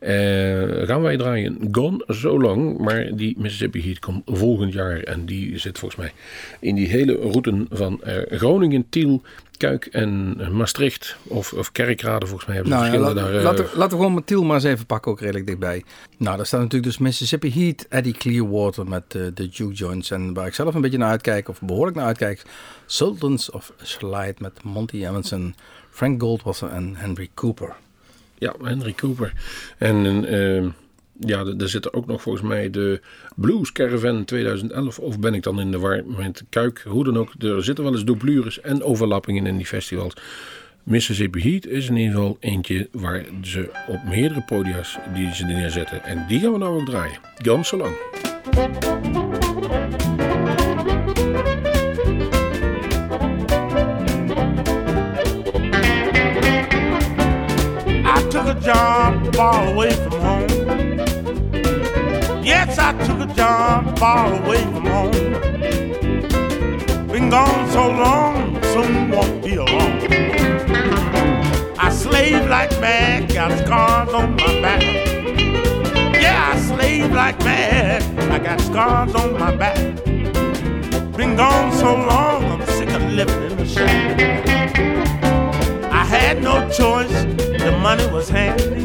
Eh, 0.00 0.86
gaan 0.86 1.02
wij 1.02 1.16
draaien 1.16 1.68
Gone 1.72 2.04
So 2.06 2.40
Long. 2.40 2.78
Maar 2.78 3.10
die 3.16 3.34
Mississippi 3.38 3.82
Heat 3.84 3.98
komt 3.98 4.22
volgend 4.26 4.72
jaar. 4.72 4.98
En 5.02 5.24
die 5.26 5.58
zit 5.58 5.78
volgens 5.78 6.00
mij 6.00 6.12
in 6.60 6.74
die 6.74 6.88
hele 6.88 7.14
route 7.14 7.66
van 7.70 8.02
eh, 8.02 8.38
Groningen, 8.38 8.86
Tiel, 8.88 9.22
Kuik 9.56 9.86
en 9.86 10.36
Maastricht. 10.56 11.16
Of, 11.22 11.52
of 11.52 11.72
Kerkrade 11.72 12.26
volgens 12.26 12.46
mij 12.46 12.56
hebben 12.56 12.72
ze 12.72 12.78
Nou 12.78 12.90
ja, 12.90 12.98
verschillende 12.98 13.20
la- 13.22 13.30
daar. 13.30 13.38
eh, 13.38 13.44
laten, 13.44 13.64
we- 13.64 13.78
laten 13.78 13.90
we 13.96 14.02
gewoon 14.02 14.14
met 14.14 14.26
Tiel 14.26 14.44
maar 14.44 14.54
eens 14.54 14.64
even 14.64 14.86
pakken, 14.86 15.10
ook 15.12 15.20
redelijk 15.20 15.46
dichtbij. 15.46 15.84
Nou, 16.16 16.36
daar 16.36 16.46
staat 16.46 16.60
natuurlijk 16.60 16.90
dus 16.92 16.98
Mississippi 17.00 17.52
Heat, 17.52 17.86
Eddie 17.88 18.12
Clearwater 18.14 18.88
met 18.88 19.10
de 19.10 19.46
Juke 19.50 19.72
Joints. 19.74 20.10
En 20.10 20.34
waar 20.34 20.46
ik 20.46 20.54
zelf 20.54 20.74
een 20.74 20.80
beetje 20.80 20.98
naar 20.98 21.10
uitkijk, 21.10 21.48
of 21.48 21.60
behoorlijk 21.60 21.96
naar 21.96 22.06
uitkijk, 22.06 22.42
Sultans 22.86 23.50
of 23.50 23.72
Slide 23.82 24.34
met 24.38 24.62
Monty 24.62 25.06
Emerson, 25.06 25.54
Frank 25.90 26.20
Goldwasser 26.22 26.68
en 26.68 26.92
Henry 26.96 27.28
Cooper. 27.34 27.74
Ja, 28.40 28.54
Henry 28.62 28.92
Cooper. 28.92 29.32
En 29.78 30.24
eh, 30.24 30.64
ja, 31.18 31.44
er 31.58 31.68
zit 31.68 31.84
er 31.84 31.92
ook 31.92 32.06
nog 32.06 32.22
volgens 32.22 32.44
mij 32.44 32.70
de 32.70 33.00
Blues 33.36 33.72
Caravan 33.72 34.24
2011. 34.24 34.98
Of 34.98 35.18
ben 35.18 35.34
ik 35.34 35.42
dan 35.42 35.60
in 35.60 35.70
de 35.70 35.78
war 35.78 36.02
met 36.06 36.44
Kuik? 36.48 36.82
Hoe 36.86 37.04
dan 37.04 37.18
ook, 37.18 37.32
er 37.38 37.64
zitten 37.64 37.84
wel 37.84 37.92
eens 37.92 38.04
doublures 38.04 38.60
en 38.60 38.82
overlappingen 38.82 39.46
in 39.46 39.56
die 39.56 39.66
festivals. 39.66 40.14
Mississippi 40.82 41.40
Heat 41.40 41.66
is 41.66 41.88
in 41.88 41.96
ieder 41.96 42.14
geval 42.14 42.36
eentje 42.40 42.88
waar 42.92 43.24
ze 43.42 43.70
op 43.86 44.04
meerdere 44.04 44.42
podia's 44.42 44.98
die 45.14 45.34
ze 45.34 45.44
neerzetten. 45.44 46.04
En 46.04 46.24
die 46.28 46.40
gaan 46.40 46.52
we 46.52 46.58
nou 46.58 46.80
ook 46.80 46.86
draaien. 46.86 47.18
Gone 47.42 47.64
so 47.64 47.76
lang. 47.76 47.96
Took 58.50 58.62
a 58.62 58.66
job 58.66 59.34
far 59.36 59.72
away 59.72 59.90
from 59.90 60.12
home. 60.12 60.48
Yes, 62.42 62.78
I 62.78 62.92
took 63.06 63.20
a 63.20 63.32
job 63.34 63.96
far 63.98 64.32
away 64.42 64.62
from 64.64 64.86
home. 64.86 65.12
Been 67.08 67.30
gone 67.30 67.70
so 67.70 67.90
long, 67.90 68.60
soon 68.64 69.10
won't 69.10 69.44
be 69.44 69.54
alone. 69.54 70.00
I 71.78 71.90
slave 71.90 72.48
like 72.48 72.72
mad, 72.80 73.32
got 73.32 73.56
scars 73.64 74.12
on 74.12 74.34
my 74.34 74.60
back. 74.60 74.82
Yeah, 76.20 76.52
I 76.52 76.58
slave 76.58 77.12
like 77.12 77.38
mad, 77.40 78.02
I 78.32 78.38
got 78.38 78.60
scars 78.60 79.14
on 79.14 79.38
my 79.38 79.54
back. 79.54 79.78
Been 81.16 81.36
gone 81.36 81.72
so 81.72 81.94
long, 81.94 82.44
I'm 82.44 82.66
sick 82.66 82.90
of 82.90 83.02
living 83.12 83.42
in 83.50 83.56
the 83.58 83.66
shack. 83.66 84.89
Had 86.30 86.44
no 86.44 86.70
choice, 86.70 87.10
the 87.34 87.76
money 87.82 88.06
was 88.06 88.28
handy. 88.28 88.82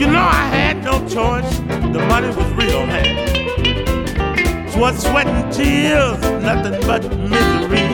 You 0.00 0.08
know 0.08 0.18
I 0.18 0.48
had 0.50 0.82
no 0.82 0.98
choice, 1.06 1.58
the 1.94 2.04
money 2.08 2.26
was 2.26 2.50
real 2.54 2.84
handy. 2.86 4.68
Sweat, 4.72 4.96
sweat 4.96 5.28
and 5.28 5.52
tears, 5.52 6.20
nothing 6.42 6.80
but 6.88 7.04
misery. 7.16 7.86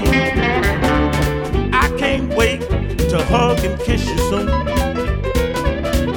I 1.71 1.95
can't 1.99 2.35
wait 2.35 2.63
to 3.11 3.23
hug 3.27 3.59
and 3.59 3.79
kiss 3.81 4.09
you 4.09 4.19
soon. 4.31 4.49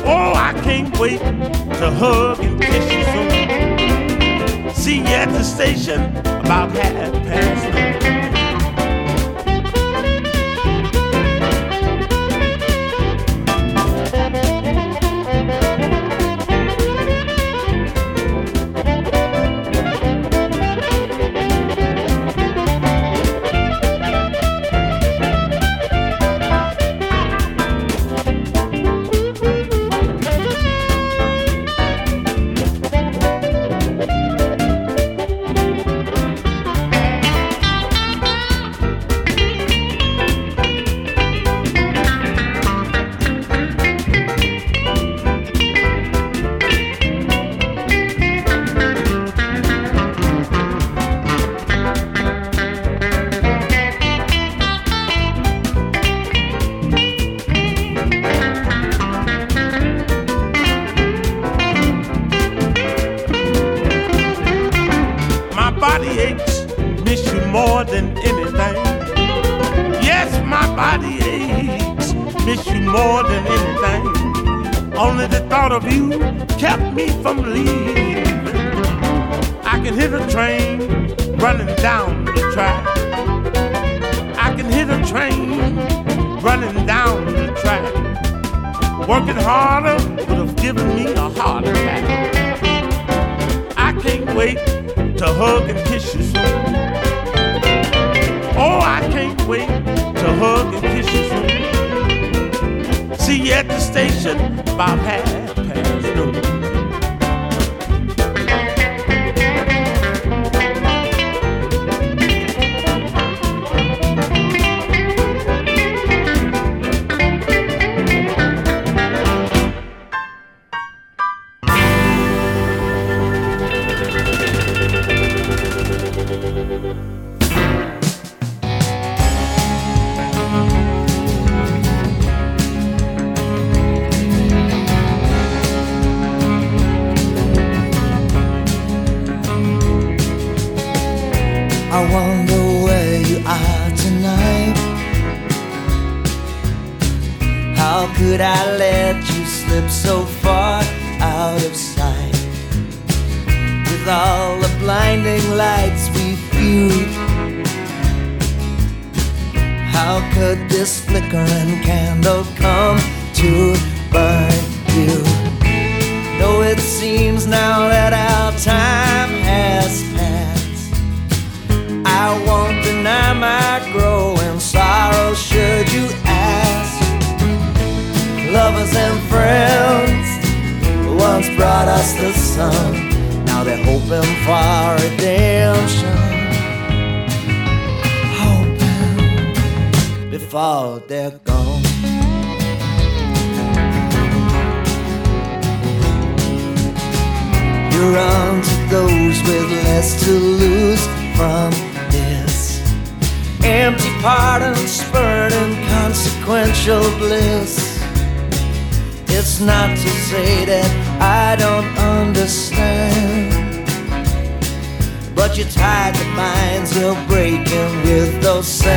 Oh, 0.06 0.32
I 0.34 0.58
can't 0.64 0.98
wait 0.98 1.20
to 1.20 1.92
hug 1.92 2.40
and 2.40 2.62
kiss 2.62 2.90
you 2.90 3.04
soon. 3.04 4.74
See 4.74 5.00
you 5.00 5.08
at 5.08 5.28
the 5.28 5.44
station 5.44 6.16
about 6.16 6.72
half 6.72 7.12
past 7.26 7.79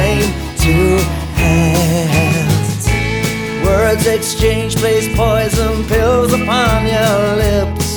same 0.02 0.32
two 0.64 0.96
hands. 1.42 2.82
Words 3.64 4.04
exchanged 4.06 4.78
place 4.78 5.08
poison 5.22 5.74
pills 5.92 6.32
upon 6.32 6.78
your 6.94 7.18
lips. 7.44 7.88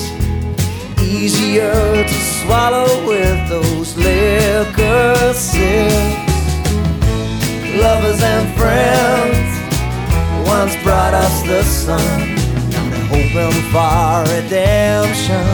Easier 1.01 1.79
to 2.11 2.17
swallow 2.39 2.89
with 3.11 3.39
those 3.53 3.89
liquor 3.97 5.33
sips. 5.33 6.43
Lovers 7.85 8.21
and 8.33 8.45
friends 8.59 9.49
once 10.53 10.73
brought 10.83 11.13
us 11.25 11.35
the 11.49 11.61
sun. 11.63 12.19
Now 12.71 12.85
they're 12.91 13.09
hoping 13.13 13.57
for 13.73 14.09
redemption. 14.35 15.47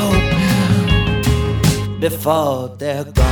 Hoping 0.00 1.18
before 2.00 2.60
they're 2.80 3.04
gone. 3.04 3.27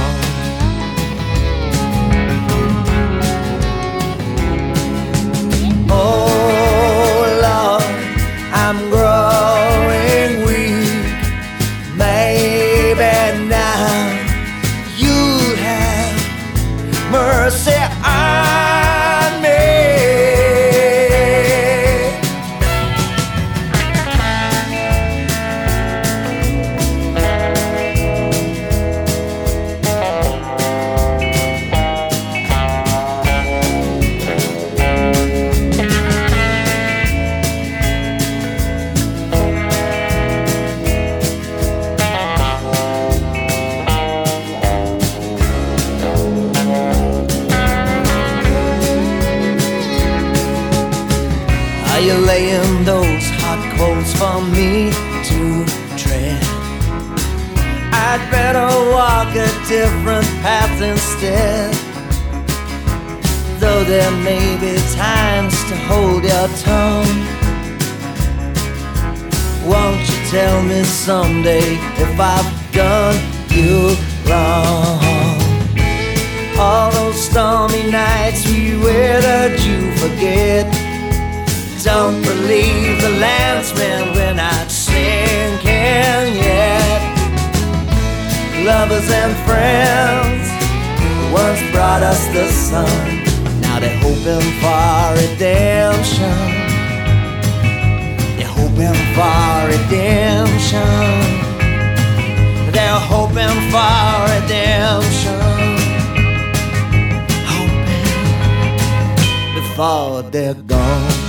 amor. 5.96 6.35
There 63.86 64.10
may 64.10 64.58
be 64.58 64.76
times 64.96 65.54
to 65.68 65.76
hold 65.86 66.24
your 66.24 66.48
tongue. 66.66 67.18
Won't 69.64 70.00
you 70.08 70.18
tell 70.28 70.62
me 70.62 70.82
someday 70.82 71.74
if 72.04 72.18
I've 72.18 72.72
done 72.72 73.16
you 73.48 73.94
wrong? 74.28 74.98
All 76.58 76.90
those 76.90 77.20
stormy 77.28 77.88
nights 77.88 78.44
we 78.48 78.76
weathered, 78.76 79.60
you 79.60 79.92
forget. 80.02 80.66
Don't 81.84 82.20
believe 82.22 83.00
the 83.00 83.10
landsmen, 83.20 84.14
we're 84.14 84.34
not 84.34 84.68
sinking 84.68 86.34
yet. 86.42 87.02
Lovers 88.64 89.08
and 89.10 89.32
friends 89.46 90.48
who 91.00 91.32
once 91.32 91.62
brought 91.70 92.02
us 92.02 92.26
the 92.28 92.48
sun. 92.48 93.25
They're 93.80 93.98
hoping 94.00 94.48
for 94.60 95.14
redemption. 95.20 96.38
They're 98.36 98.54
hoping 98.58 98.98
for 99.14 99.50
redemption. 99.68 100.96
They're 102.72 103.02
hoping 103.12 103.58
for 103.72 104.14
redemption. 104.32 105.40
Hoping 107.52 108.08
before 109.54 110.22
they're 110.30 110.54
gone. 110.54 111.25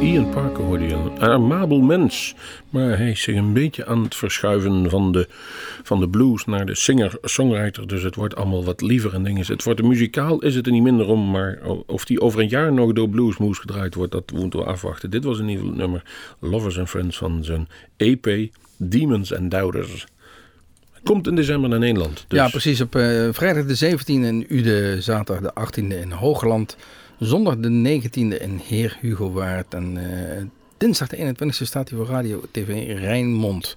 Ian 0.00 0.30
Parker 0.30 0.64
hoorde 0.64 0.84
je. 0.84 0.94
Een 0.94 1.20
amabel 1.20 1.80
mens. 1.80 2.34
Maar 2.70 2.98
hij 2.98 3.10
is 3.10 3.22
zich 3.22 3.36
een 3.36 3.52
beetje 3.52 3.86
aan 3.86 4.02
het 4.02 4.14
verschuiven 4.14 4.90
van 4.90 5.12
de, 5.12 5.28
van 5.82 6.00
de 6.00 6.08
blues 6.08 6.44
naar 6.44 6.66
de 6.66 6.74
singer-songwriter. 6.74 7.88
Dus 7.88 8.02
het 8.02 8.14
wordt 8.14 8.36
allemaal 8.36 8.64
wat 8.64 8.80
liever 8.80 9.14
en 9.14 9.22
dingen. 9.22 9.46
Het 9.46 9.64
wordt 9.64 9.80
een 9.80 9.88
muzikaal, 9.88 10.38
is 10.38 10.54
het 10.54 10.66
er 10.66 10.72
niet 10.72 10.82
minder 10.82 11.06
om. 11.06 11.30
Maar 11.30 11.58
of 11.86 12.04
die 12.04 12.20
over 12.20 12.40
een 12.40 12.48
jaar 12.48 12.72
nog 12.72 12.92
door 12.92 13.08
Bluesmoes 13.08 13.58
gedraaid 13.58 13.94
wordt, 13.94 14.12
dat 14.12 14.32
moeten 14.32 14.58
we 14.58 14.66
afwachten. 14.66 15.10
Dit 15.10 15.24
was 15.24 15.38
in 15.38 15.48
ieder 15.48 15.66
nummer 15.66 16.02
Lovers 16.38 16.78
and 16.78 16.88
Friends 16.88 17.16
van 17.16 17.44
zijn 17.44 17.68
EP 17.96 18.50
Demons 18.76 19.34
and 19.34 19.50
Doubters. 19.50 20.06
Komt 21.04 21.26
in 21.26 21.34
december 21.34 21.70
naar 21.70 21.78
Nederland. 21.78 22.24
Dus 22.28 22.38
Ja, 22.38 22.48
precies. 22.48 22.80
Op 22.80 22.94
eh, 22.94 23.28
vrijdag 23.32 23.64
de 23.64 23.96
17e 23.96 24.04
in 24.06 24.46
Ude, 24.48 25.02
zaterdag 25.02 25.52
de 25.52 25.80
18e 25.80 26.00
in 26.00 26.10
Hoogland, 26.10 26.76
zondag 27.18 27.56
de 27.56 28.00
19e 28.00 28.40
in 28.40 28.60
Heer 28.64 28.96
Hugo 29.00 29.32
Waard 29.32 29.74
en 29.74 29.96
eh, 29.96 30.44
dinsdag 30.76 31.08
de 31.08 31.16
21e 31.16 31.48
staat 31.48 31.88
hij 31.88 31.98
voor 31.98 32.06
Radio 32.06 32.42
TV 32.50 32.98
Rijnmond. 32.98 33.76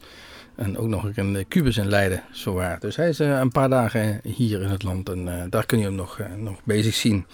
En 0.56 0.78
ook 0.78 0.88
nog 0.88 1.10
eh, 1.10 1.26
Cubus 1.48 1.78
in 1.78 1.88
Leiden, 1.88 2.24
zowaar. 2.32 2.80
Dus 2.80 2.96
hij 2.96 3.10
is 3.10 3.20
eh, 3.20 3.40
een 3.40 3.52
paar 3.52 3.70
dagen 3.70 4.22
hier 4.24 4.62
in 4.62 4.70
het 4.70 4.84
land 4.84 5.10
en 5.10 5.28
eh, 5.28 5.44
daar 5.50 5.66
kun 5.66 5.78
je 5.78 5.84
hem 5.84 5.96
nog, 5.96 6.20
nog 6.38 6.60
bezig 6.64 6.94
zien. 6.94 7.26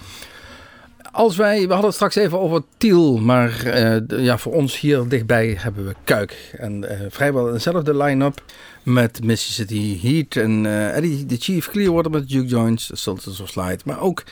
Als 1.11 1.35
wij, 1.35 1.61
we 1.61 1.67
hadden 1.67 1.85
het 1.85 1.93
straks 1.93 2.15
even 2.15 2.39
over 2.39 2.63
Tiel, 2.77 3.17
maar 3.17 3.75
ja, 4.07 4.37
voor 4.37 4.53
ons 4.53 4.79
hier 4.79 5.07
dichtbij 5.07 5.57
hebben 5.59 5.85
we 5.85 5.95
Kuik. 6.03 6.53
En 6.57 6.85
vrijwel 7.09 7.51
dezelfde 7.51 7.97
line-up 7.97 8.43
met 8.83 9.23
Mississippi 9.23 9.99
Heat 10.01 10.43
en 10.43 10.65
Eddie 10.93 11.25
the 11.25 11.35
Chief 11.35 11.69
Clearwater 11.69 12.11
met 12.11 12.29
Duke 12.29 12.47
Joints, 12.47 12.89
Sultans 12.93 13.39
of 13.39 13.49
Slide. 13.49 13.79
Maar 13.85 14.01
ook 14.01 14.23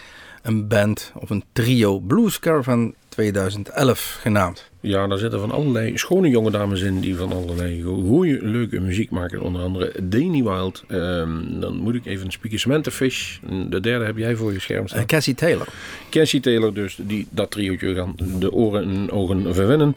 een 0.46 0.68
band 0.68 1.12
of 1.16 1.30
een 1.30 1.44
trio 1.54 2.00
Blues 2.00 2.40
van 2.62 2.94
2011 3.10 4.18
genaamd. 4.22 4.70
Ja, 4.80 5.08
daar 5.08 5.18
zitten 5.18 5.40
van 5.40 5.52
allerlei 5.52 5.98
schone 5.98 6.30
jonge 6.30 6.52
dames 6.52 6.82
in 6.82 7.00
die 7.00 7.16
van 7.16 7.32
allerlei 7.32 7.82
goede, 7.82 8.40
leuke 8.42 8.80
muziek 8.80 9.10
maken. 9.10 9.42
Onder 9.42 9.62
andere 9.62 9.92
Danny 10.04 10.44
Wild. 10.44 10.84
Ehm, 10.88 11.60
dan 11.60 11.78
moet 11.78 11.96
ik 11.96 12.06
even 12.06 12.28
een 12.42 12.60
Samantha 12.60 12.92
Fish. 12.92 13.38
De 13.70 13.80
derde 13.80 14.06
heb 14.06 14.18
jij 14.18 14.36
voor 14.36 14.54
je 14.54 14.60
scherm 14.60 14.88
staan. 14.88 15.00
Uh, 15.00 15.06
Cassie 15.06 15.36
Taylor. 15.36 15.68
Cassie 16.10 16.40
Taylor 16.40 16.74
dus. 16.74 16.98
Die, 17.02 17.28
dat 17.30 17.52
triootje 17.52 17.96
gaan 17.96 18.16
de 18.40 18.52
oren 18.52 18.84
en 18.84 19.12
ogen 19.12 19.54
verwennen. 19.54 19.96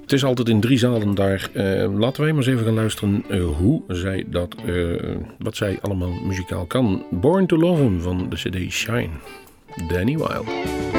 Het 0.00 0.12
is 0.12 0.24
altijd 0.24 0.48
in 0.48 0.60
drie 0.60 0.78
zalen 0.78 1.14
daar. 1.14 1.50
Ehm, 1.52 1.98
laten 1.98 2.22
wij 2.22 2.32
maar 2.32 2.42
eens 2.42 2.52
even 2.52 2.64
gaan 2.64 2.74
luisteren 2.74 3.24
eh, 3.28 3.44
hoe 3.44 3.82
zij 3.88 4.24
dat, 4.26 4.54
eh, 4.66 4.74
wat 5.38 5.56
zij 5.56 5.78
allemaal 5.80 6.12
muzikaal 6.12 6.64
kan. 6.66 7.04
Born 7.10 7.46
to 7.46 7.56
Love 7.56 8.00
van 8.00 8.26
de 8.30 8.36
cd 8.36 8.72
Shine. 8.72 9.10
Danny 9.76 10.16
Wilde. 10.16 10.93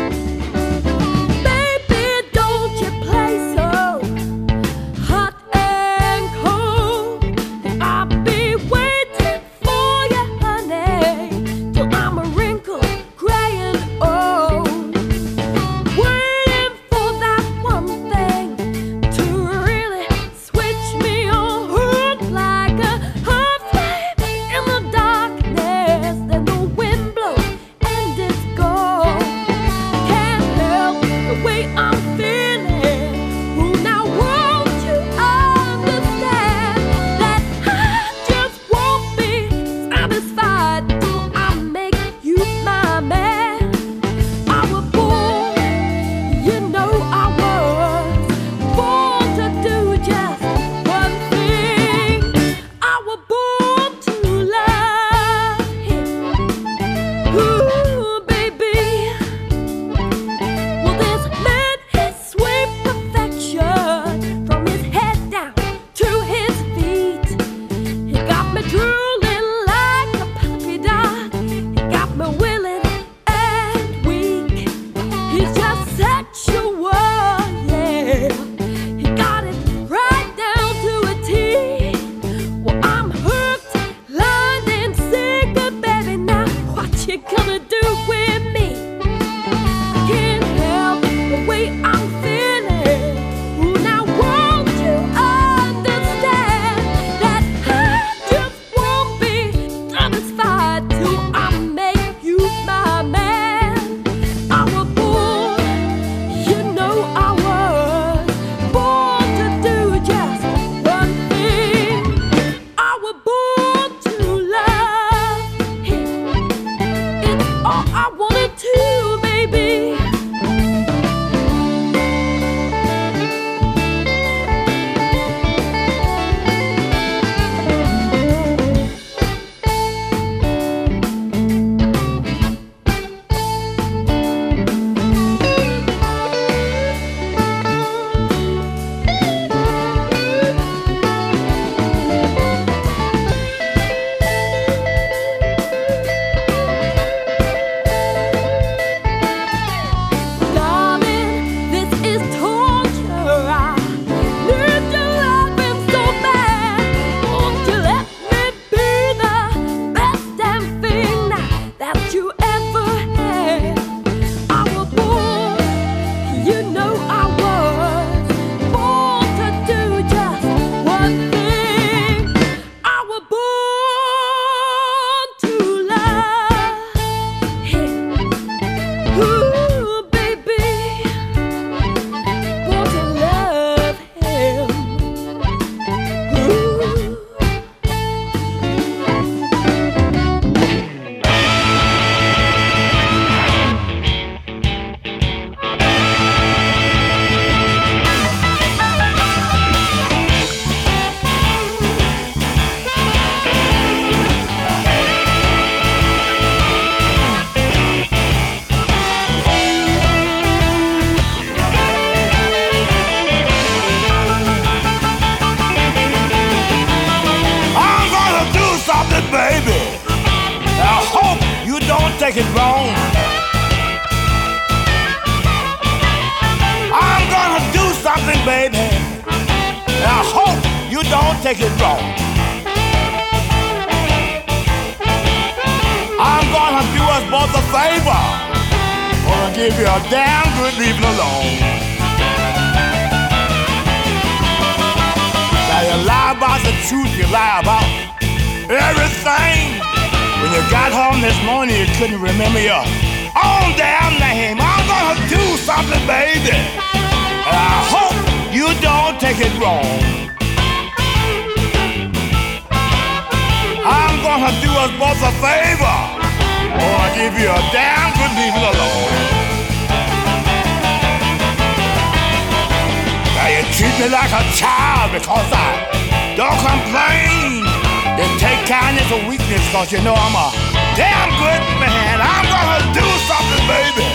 Cause 279.75 279.91
you 279.91 280.01
know 280.03 280.15
I'm 280.15 280.31
a 280.31 280.55
damn 280.95 281.29
good 281.35 281.63
man. 281.83 282.21
I'm 282.23 282.47
gonna 282.47 282.79
do 282.95 283.03
something, 283.27 283.63
baby. 283.67 284.07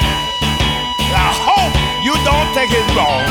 I 1.13 1.37
hope 1.37 1.77
you 2.01 2.17
don't 2.25 2.49
take 2.57 2.73
it 2.73 2.87
wrong. 2.97 3.29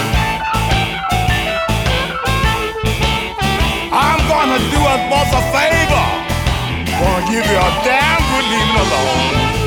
I'm 3.91 4.21
gonna 4.29 4.61
do 4.69 4.77
us 4.77 5.01
both 5.09 5.33
a 5.33 5.43
favor. 5.49 6.05
Gonna 7.01 7.25
give 7.33 7.49
you 7.49 7.57
a 7.57 7.71
damn 7.81 8.21
good 8.29 8.45
leaving 8.45 8.77
alone. 8.77 9.58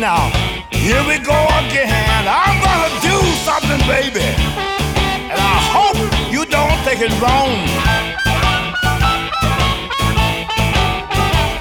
Now. 0.00 0.30
Here 0.72 1.02
we 1.06 1.18
go 1.18 1.36
again. 1.60 2.24
I'm 2.24 2.56
gonna 2.64 2.92
do 3.04 3.16
something, 3.44 3.80
baby. 3.86 4.24
And 5.28 5.38
I 5.38 5.58
hope 5.76 6.00
you 6.32 6.46
don't 6.46 6.80
take 6.88 7.00
it 7.04 7.12
wrong. 7.20 7.52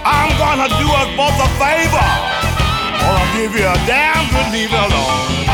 I'm 0.05 0.31
gonna 0.39 0.69
do 0.79 0.87
us 0.87 1.09
both 1.19 1.35
a 1.35 1.49
favor. 1.59 2.07
Or 3.03 3.19
I'll 3.19 3.35
give 3.35 3.51
you 3.59 3.67
a 3.67 3.77
damn 3.85 4.23
good 4.31 4.47
leave 4.53 4.71
alone. 4.71 5.48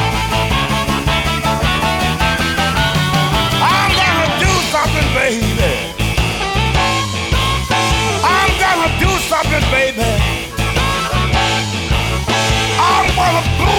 Do 13.60 13.72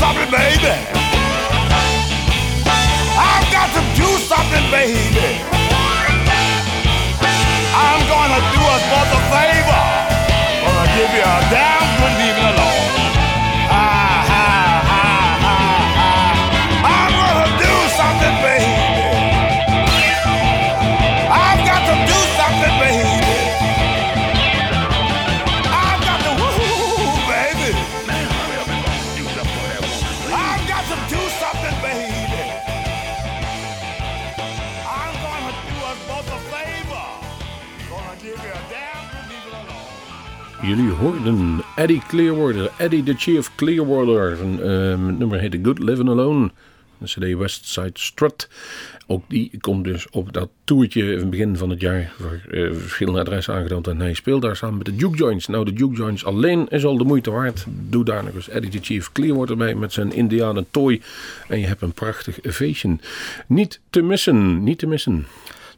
something, 0.00 0.30
baby. 0.30 0.74
I've 3.16 3.46
got 3.52 3.68
to 3.76 3.82
do 3.96 4.08
something, 4.30 4.64
baby. 4.70 5.30
I'm 7.74 8.02
gonna 8.08 8.40
do 8.54 8.60
us 8.74 8.84
both 8.92 9.12
a 9.18 9.22
favor. 9.32 9.82
Gonna 10.64 10.88
give 10.96 11.10
you 11.16 11.24
a 11.24 11.40
damn 11.50 11.86
good 11.98 12.14
leaving 12.20 12.46
alone. 12.52 12.71
Hoorden 41.02 41.62
Eddie 41.76 42.02
Clearwater, 42.08 42.70
Eddie 42.78 43.02
the 43.02 43.14
Chief 43.16 43.50
Clearwater. 43.54 44.36
Zijn 44.36 44.60
ehm, 44.60 45.06
het 45.06 45.18
nummer 45.18 45.40
heette 45.40 45.58
Good 45.62 45.78
Living 45.78 46.08
Alone. 46.08 46.50
De 46.98 47.06
CD 47.06 47.38
West 47.38 47.66
Side 47.66 47.90
Strut. 47.92 48.48
Ook 49.06 49.24
die 49.28 49.50
komt 49.60 49.84
dus 49.84 50.10
op 50.10 50.32
dat 50.32 50.48
toertje 50.64 51.12
in 51.12 51.18
het 51.18 51.30
begin 51.30 51.56
van 51.56 51.70
het 51.70 51.80
jaar. 51.80 52.12
Voor 52.18 52.40
eh, 52.50 52.68
verschillende 52.72 53.20
adressen 53.20 53.54
aangedaan. 53.54 53.82
En 53.82 54.00
hij 54.00 54.14
speelt 54.14 54.42
daar 54.42 54.56
samen 54.56 54.76
met 54.76 54.86
de 54.86 54.96
Duke 54.96 55.16
Joints. 55.16 55.46
Nou, 55.46 55.64
de 55.64 55.72
Duke 55.72 55.96
Joints 55.96 56.24
alleen 56.24 56.68
is 56.68 56.84
al 56.84 56.96
de 56.96 57.04
moeite 57.04 57.30
waard. 57.30 57.66
Doe 57.88 58.04
daar 58.04 58.24
nog 58.24 58.34
eens 58.34 58.48
Eddie 58.48 58.70
the 58.70 58.78
Chief 58.82 59.12
Clearwater 59.12 59.56
bij 59.56 59.74
met 59.74 59.92
zijn 59.92 60.12
Indianen 60.12 60.66
toy. 60.70 61.00
En 61.48 61.60
je 61.60 61.66
hebt 61.66 61.82
een 61.82 61.92
prachtig 61.92 62.38
feestje. 62.42 62.96
Niet 63.46 63.80
te 63.90 64.02
missen, 64.02 64.64
niet 64.64 64.78
te 64.78 64.86
missen. 64.86 65.26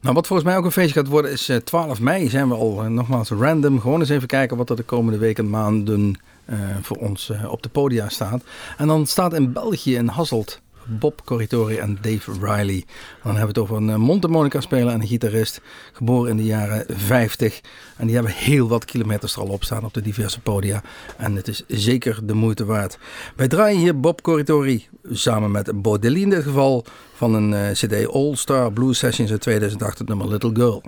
Nou, 0.04 0.16
wat 0.16 0.26
volgens 0.26 0.48
mij 0.48 0.58
ook 0.58 0.64
een 0.64 0.72
feestje 0.72 1.00
gaat 1.00 1.08
worden 1.08 1.30
is 1.30 1.48
eh, 1.48 1.56
12 1.56 2.00
mei. 2.00 2.28
Zijn 2.28 2.48
we 2.48 2.54
al 2.54 2.82
eh, 2.82 2.88
nogmaals 2.88 3.30
random. 3.30 3.80
Gewoon 3.80 4.00
eens 4.00 4.08
even 4.08 4.28
kijken 4.28 4.56
wat 4.56 4.70
er 4.70 4.76
de 4.76 4.82
komende 4.82 5.18
weken 5.18 5.44
en 5.44 5.50
maanden 5.50 6.18
eh, 6.44 6.58
voor 6.82 6.96
ons 6.96 7.30
eh, 7.30 7.52
op 7.52 7.62
de 7.62 7.68
podia 7.68 8.08
staat. 8.08 8.42
En 8.76 8.86
dan 8.86 9.06
staat 9.06 9.32
in 9.32 9.52
België 9.52 9.94
in 9.94 10.08
Hasselt 10.08 10.60
Bob 10.86 11.20
Corritori 11.24 11.76
en 11.76 11.98
Dave 12.00 12.32
Riley. 12.32 12.84
Dan 13.22 13.36
hebben 13.36 13.40
we 13.40 13.46
het 13.46 13.58
over 13.58 13.76
een 13.76 13.90
eh, 13.90 13.96
mondharmonica 13.96 14.60
speler 14.60 14.92
en 14.92 15.00
een 15.00 15.06
gitarist. 15.06 15.60
Geboren 15.92 16.30
in 16.30 16.36
de 16.36 16.44
jaren 16.44 16.84
50. 16.88 17.60
En 17.96 18.06
die 18.06 18.14
hebben 18.14 18.32
heel 18.32 18.68
wat 18.68 18.84
kilometers 18.84 19.34
er 19.34 19.40
al 19.40 19.48
op 19.48 19.64
staan 19.64 19.84
op 19.84 19.94
de 19.94 20.02
diverse 20.02 20.40
podia. 20.40 20.82
En 21.16 21.36
het 21.36 21.48
is 21.48 21.62
zeker 21.68 22.26
de 22.26 22.34
moeite 22.34 22.64
waard. 22.64 22.98
Wij 23.36 23.48
draaien 23.48 23.78
hier 23.78 24.00
Bob 24.00 24.22
Corritori 24.22 24.88
samen 25.10 25.50
met 25.50 25.82
Baudelaire 25.82 26.22
in 26.24 26.30
dit 26.30 26.42
geval. 26.42 26.84
Van 27.14 27.34
een 27.34 27.54
eh, 27.54 27.70
cd 27.70 28.06
All 28.06 28.34
Star 28.34 28.72
Blues 28.72 28.98
Sessions 28.98 29.30
uit 29.30 29.40
2008, 29.40 29.98
het 29.98 30.08
nummer 30.08 30.28
Little 30.28 30.54
Girl. 30.54 30.82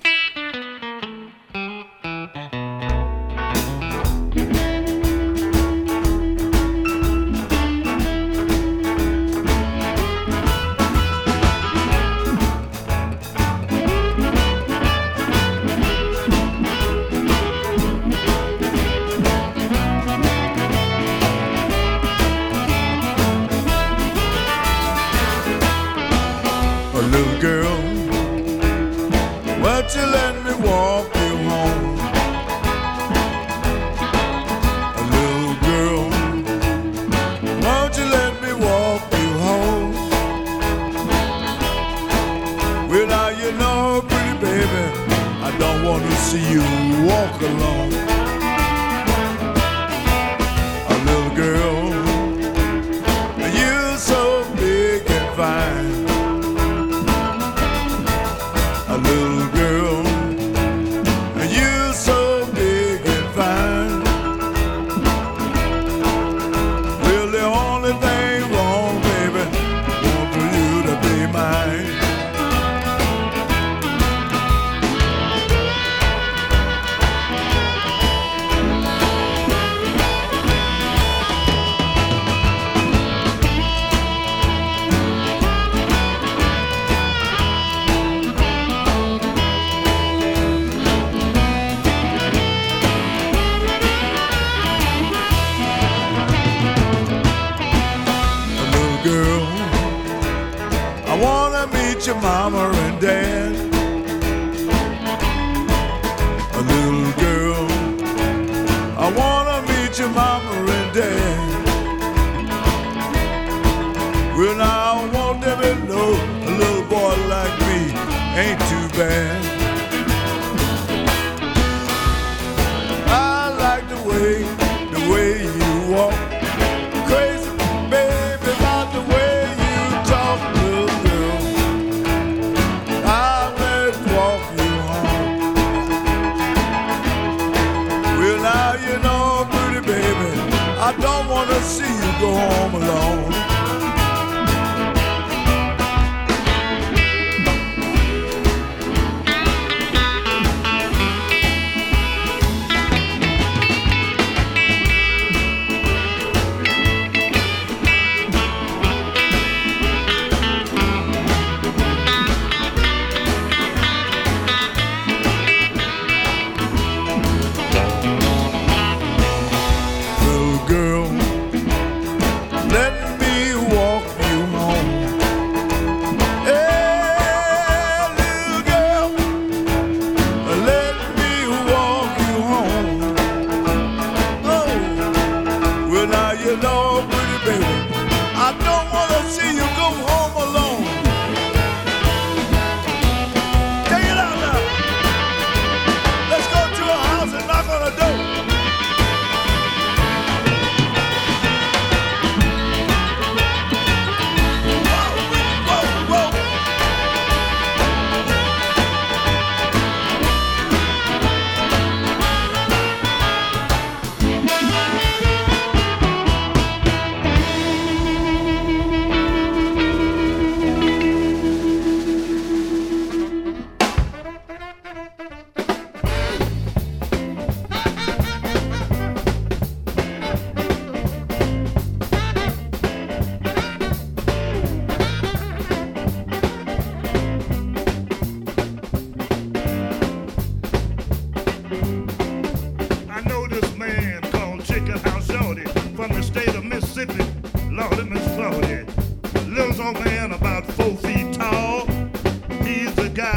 she's 252.86 252.94
the 252.94 253.08
guy. 253.08 253.35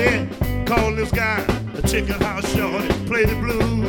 shorty. 0.00 0.64
Call 0.64 0.94
this 0.94 1.10
guy 1.10 1.44
a 1.74 1.82
chicken 1.82 2.20
house 2.20 2.54
shorty. 2.54 2.88
Play 3.06 3.24
the 3.24 3.34
blues. 3.36 3.79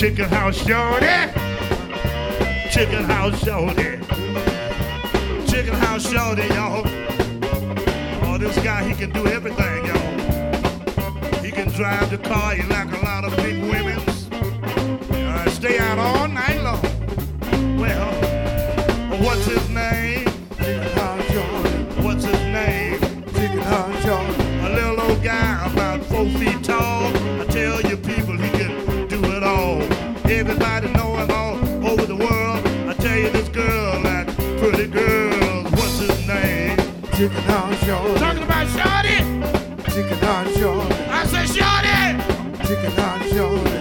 Chicken 0.00 0.30
house 0.30 0.56
shorty. 0.56 1.06
Chicken 2.70 3.04
house 3.04 3.38
shorty. 3.44 3.98
Chicken 5.46 5.74
house 5.74 6.10
shorty, 6.10 6.46
y'all. 6.54 6.84
Oh, 8.24 8.38
this 8.38 8.58
guy, 8.64 8.82
he 8.88 8.94
can 8.94 9.10
do 9.10 9.26
everything, 9.26 9.84
y'all. 9.84 11.42
He 11.42 11.50
can 11.50 11.68
drive 11.72 12.08
the 12.08 12.16
car, 12.16 12.54
he 12.54 12.62
like 12.62 12.90
a 12.90 13.04
lot 13.04 13.26
of 13.26 13.36
big 13.36 13.60
women. 13.60 14.00
Uh, 15.12 15.50
stay 15.50 15.78
out 15.78 15.98
all 15.98 16.28
night. 16.28 16.49
Chicken 37.20 37.50
on 37.50 37.76
short. 37.76 38.16
Talking 38.16 38.42
about 38.44 38.66
shorty. 38.66 39.18
Chicken 39.92 40.24
on 40.24 40.54
short. 40.54 40.90
I 41.10 41.26
said 41.26 41.48
shorty. 41.48 42.66
Chicken 42.66 42.98
on 42.98 43.20
short. 43.28 43.79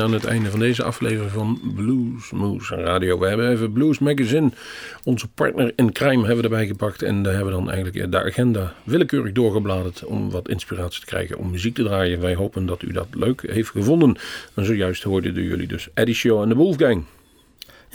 Aan 0.00 0.12
het 0.12 0.24
einde 0.24 0.50
van 0.50 0.58
deze 0.58 0.82
aflevering 0.82 1.30
van 1.30 1.60
Blues 1.74 2.30
Moose 2.30 2.74
Radio. 2.74 3.18
We 3.18 3.26
hebben 3.26 3.50
even 3.50 3.72
Blues 3.72 3.98
Magazine, 3.98 4.50
onze 5.04 5.28
partner 5.28 5.72
in 5.76 5.92
crime, 5.92 6.18
hebben 6.18 6.36
we 6.36 6.42
erbij 6.42 6.66
gepakt. 6.66 7.02
En 7.02 7.22
daar 7.22 7.34
hebben 7.34 7.52
we 7.52 7.58
dan 7.58 7.70
eigenlijk 7.70 8.12
de 8.12 8.22
agenda 8.22 8.74
willekeurig 8.84 9.32
doorgebladerd 9.32 10.04
om 10.04 10.30
wat 10.30 10.48
inspiratie 10.48 11.00
te 11.00 11.06
krijgen 11.06 11.38
om 11.38 11.50
muziek 11.50 11.74
te 11.74 11.82
draaien. 11.82 12.20
Wij 12.20 12.34
hopen 12.34 12.66
dat 12.66 12.82
u 12.82 12.92
dat 12.92 13.08
leuk 13.10 13.42
heeft 13.46 13.70
gevonden. 13.70 14.16
En 14.54 14.64
zojuist 14.64 15.02
hoorden 15.02 15.32
jullie 15.32 15.66
dus 15.66 15.88
Eddie 15.94 16.14
Show 16.14 16.42
en 16.42 16.48
de 16.48 16.54
Wolfgang. 16.54 17.04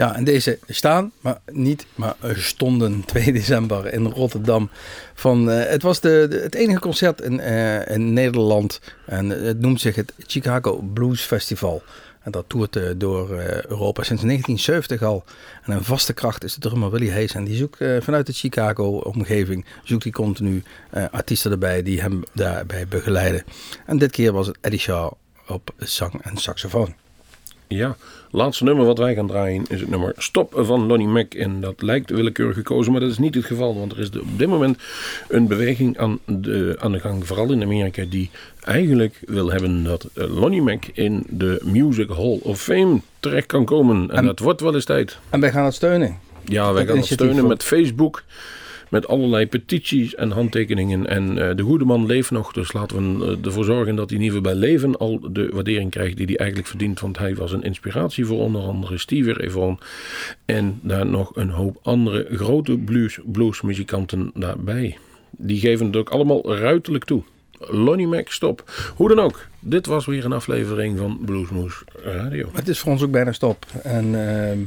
Ja, 0.02 0.16
en 0.16 0.24
deze 0.24 0.60
staan, 0.68 1.12
maar 1.20 1.40
niet, 1.52 1.86
maar 1.96 2.16
stonden 2.34 3.04
2 3.06 3.34
december 3.34 3.94
in 3.94 4.06
Rotterdam. 4.06 4.70
Van, 5.14 5.52
eh, 5.52 5.70
het 5.70 5.82
was 5.82 6.00
de, 6.00 6.40
het 6.44 6.56
enige 6.56 6.80
concert 6.80 7.22
in, 7.22 7.40
eh, 7.40 7.96
in 7.96 8.14
Nederland 8.14 8.82
en 9.06 9.30
het 9.30 9.60
noemt 9.60 9.82
zich 9.82 9.96
het 9.96 10.14
Chicago 10.18 10.82
Blues 10.94 11.22
Festival. 11.22 11.84
En 12.22 12.32
dat 12.32 12.46
toert 12.48 12.76
eh, 12.76 12.84
door 12.98 13.30
Europa 13.68 14.04
sinds 14.04 14.24
1970 14.24 15.02
al. 15.04 15.24
En 15.64 15.74
een 15.74 15.84
vaste 15.84 16.14
kracht 16.14 16.44
is 16.44 16.54
de 16.54 16.60
drummer 16.60 16.92
Willy 16.92 17.10
Hayes. 17.10 17.34
En 17.34 17.44
die 17.44 17.58
zoekt 17.58 17.78
vanuit 18.00 18.26
de 18.26 18.34
Chicago-omgeving, 18.34 19.66
zoekt 19.84 20.04
hij 20.04 20.12
continu 20.12 20.64
artiesten 21.12 21.52
erbij 21.52 21.84
die 21.84 22.02
hem 22.02 22.24
daarbij 22.34 22.88
begeleiden. 22.88 23.44
En 23.86 23.98
dit 23.98 24.12
keer 24.12 24.32
was 24.32 24.48
het 24.48 24.58
Eddie 24.62 24.80
Shaw 24.80 25.12
op 25.48 25.74
zang 25.78 26.22
en 26.22 26.38
saxofoon. 26.38 26.96
Ja, 27.78 27.96
laatste 28.32 28.64
nummer 28.64 28.86
wat 28.86 28.98
wij 28.98 29.16
gaan 29.16 29.28
draaien 29.28 29.66
is 29.70 29.80
het 29.80 29.90
nummer 29.90 30.14
Stop 30.18 30.54
van 30.56 30.86
Lonnie 30.86 31.08
Mac. 31.08 31.34
En 31.34 31.62
dat 31.62 31.82
lijkt 31.82 32.10
willekeurig 32.10 32.56
gekozen, 32.56 32.92
maar 32.92 33.02
dat 33.02 33.10
is 33.10 33.18
niet 33.18 33.36
het 33.36 33.46
geval. 33.46 33.80
Want 33.80 33.92
er 33.92 34.00
is 34.00 34.10
op 34.10 34.38
dit 34.38 34.48
moment 34.48 34.78
een 35.28 35.48
beweging 35.48 35.98
aan 35.98 36.20
de, 36.26 36.76
aan 36.80 36.92
de 36.92 37.00
gang, 37.00 37.28
vooral 37.28 37.52
in 37.52 37.62
Amerika, 37.64 38.04
die 38.10 38.30
eigenlijk 38.62 39.22
wil 39.26 39.52
hebben 39.52 39.84
dat 39.84 40.08
eh, 40.14 40.40
Lonnie 40.40 40.62
Mac 40.62 40.86
in 40.94 41.24
de 41.30 41.62
Music 41.64 42.10
Hall 42.10 42.40
of 42.42 42.62
Fame 42.62 43.00
terecht 43.20 43.46
kan 43.48 43.66
komen. 43.66 44.10
En, 44.12 44.18
En- 44.18 44.26
dat 44.26 44.40
wordt 44.40 44.62
wel 44.62 44.74
eens 44.76 44.86
tijd. 44.86 45.18
En 45.30 45.40
wij 45.40 45.52
gaan 45.52 45.66
het 45.66 45.74
steunen. 45.74 46.18
Ja, 46.46 46.74
wij 46.74 46.82
Dat 46.86 46.92
gaan 46.92 47.02
het 47.02 47.12
steunen 47.12 47.48
met 47.48 47.64
Facebook. 47.64 48.24
Met 48.92 49.08
allerlei 49.08 49.48
petities 49.48 50.16
en 50.16 50.32
handtekeningen. 50.32 51.08
En 51.08 51.50
eh, 51.50 51.56
de 51.56 51.64
goede 51.64 51.86
man 51.86 52.06
leeft 52.06 52.32
nog. 52.32 52.52
Dus 52.54 52.74
laten 52.74 53.20
we 53.20 53.26
eh, 53.26 53.46
ervoor 53.46 53.66
zorgen 53.66 53.96
dat 53.96 54.10
hij 54.10 54.20
in 54.20 54.24
ieder 54.24 54.38
geval 54.38 54.54
bij 54.54 54.70
leven 54.70 54.98
al 54.98 55.20
de 55.32 55.50
waardering 55.54 55.92
krijgt 55.92 56.18
die 56.18 56.26
hij 56.26 56.38
eigenlijk 56.38 56.70
verdient. 56.70 57.00
Want 57.00 57.18
hij 57.18 57.36
was 57.36 57.52
een 57.52 57.64
inspiratie 57.64 58.26
voor 58.26 58.40
onder 58.40 58.62
andere 58.62 58.98
Stevie 58.98 59.34
Ray 59.34 59.50
Vaughan. 59.50 59.80
En 60.46 60.80
daar 60.82 61.06
nog 61.06 61.36
een 61.36 61.50
hoop 61.50 61.80
andere 61.82 62.28
grote 62.32 62.78
blues, 62.78 63.20
bluesmuzikanten 63.26 64.32
daarbij. 64.34 64.98
Die 65.30 65.60
geven 65.60 65.86
het 65.86 65.96
ook 65.96 66.10
allemaal 66.10 66.56
ruiterlijk 66.56 67.04
toe. 67.04 67.24
Lonnie 67.60 68.08
Mac, 68.08 68.28
stop. 68.28 68.72
Hoe 68.96 69.08
dan 69.08 69.20
ook. 69.20 69.48
Dit 69.60 69.86
was 69.86 70.06
weer 70.06 70.26
een 70.26 70.34
aflevering 70.34 70.98
van 70.98 71.20
Bluesmoes 71.26 71.84
Radio. 72.04 72.50
Het 72.54 72.68
is 72.68 72.80
voor 72.80 72.92
ons 72.92 73.04
ook 73.04 73.12
bijna 73.12 73.32
stop. 73.32 73.66
En 73.84 74.28
ehm, 74.28 74.60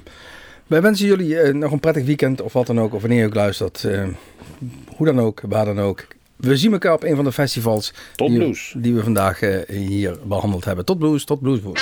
wij 0.75 0.83
wensen 0.83 1.07
jullie 1.07 1.39
eh, 1.41 1.55
nog 1.55 1.73
een 1.73 1.81
prettig 1.81 2.05
weekend 2.05 2.41
of 2.43 2.53
wat 2.53 2.67
dan 2.67 2.81
ook. 2.81 2.95
Of 2.95 3.01
wanneer 3.01 3.19
je 3.21 3.27
ook 3.27 3.35
luistert. 3.35 3.85
eh, 3.85 4.03
hoe 4.97 5.07
dan 5.07 5.21
ook, 5.21 5.41
waar 5.49 5.65
dan 5.65 5.81
ook. 5.81 6.07
We 6.37 6.57
zien 6.57 6.73
elkaar 6.73 6.93
op 6.93 7.03
een 7.05 7.17
van 7.17 7.25
de 7.25 7.33
festivals 7.33 7.93
Tot 8.17 8.29
die, 8.29 8.39
blues. 8.39 8.75
die 8.77 8.95
we 8.95 9.03
vandaag 9.03 9.43
eh, 9.43 9.77
hier 9.77 10.19
behandeld 10.25 10.65
hebben. 10.65 10.85
Tot 10.85 10.99
blues, 10.99 11.25
tot 11.25 11.41
bluesboer. 11.41 11.79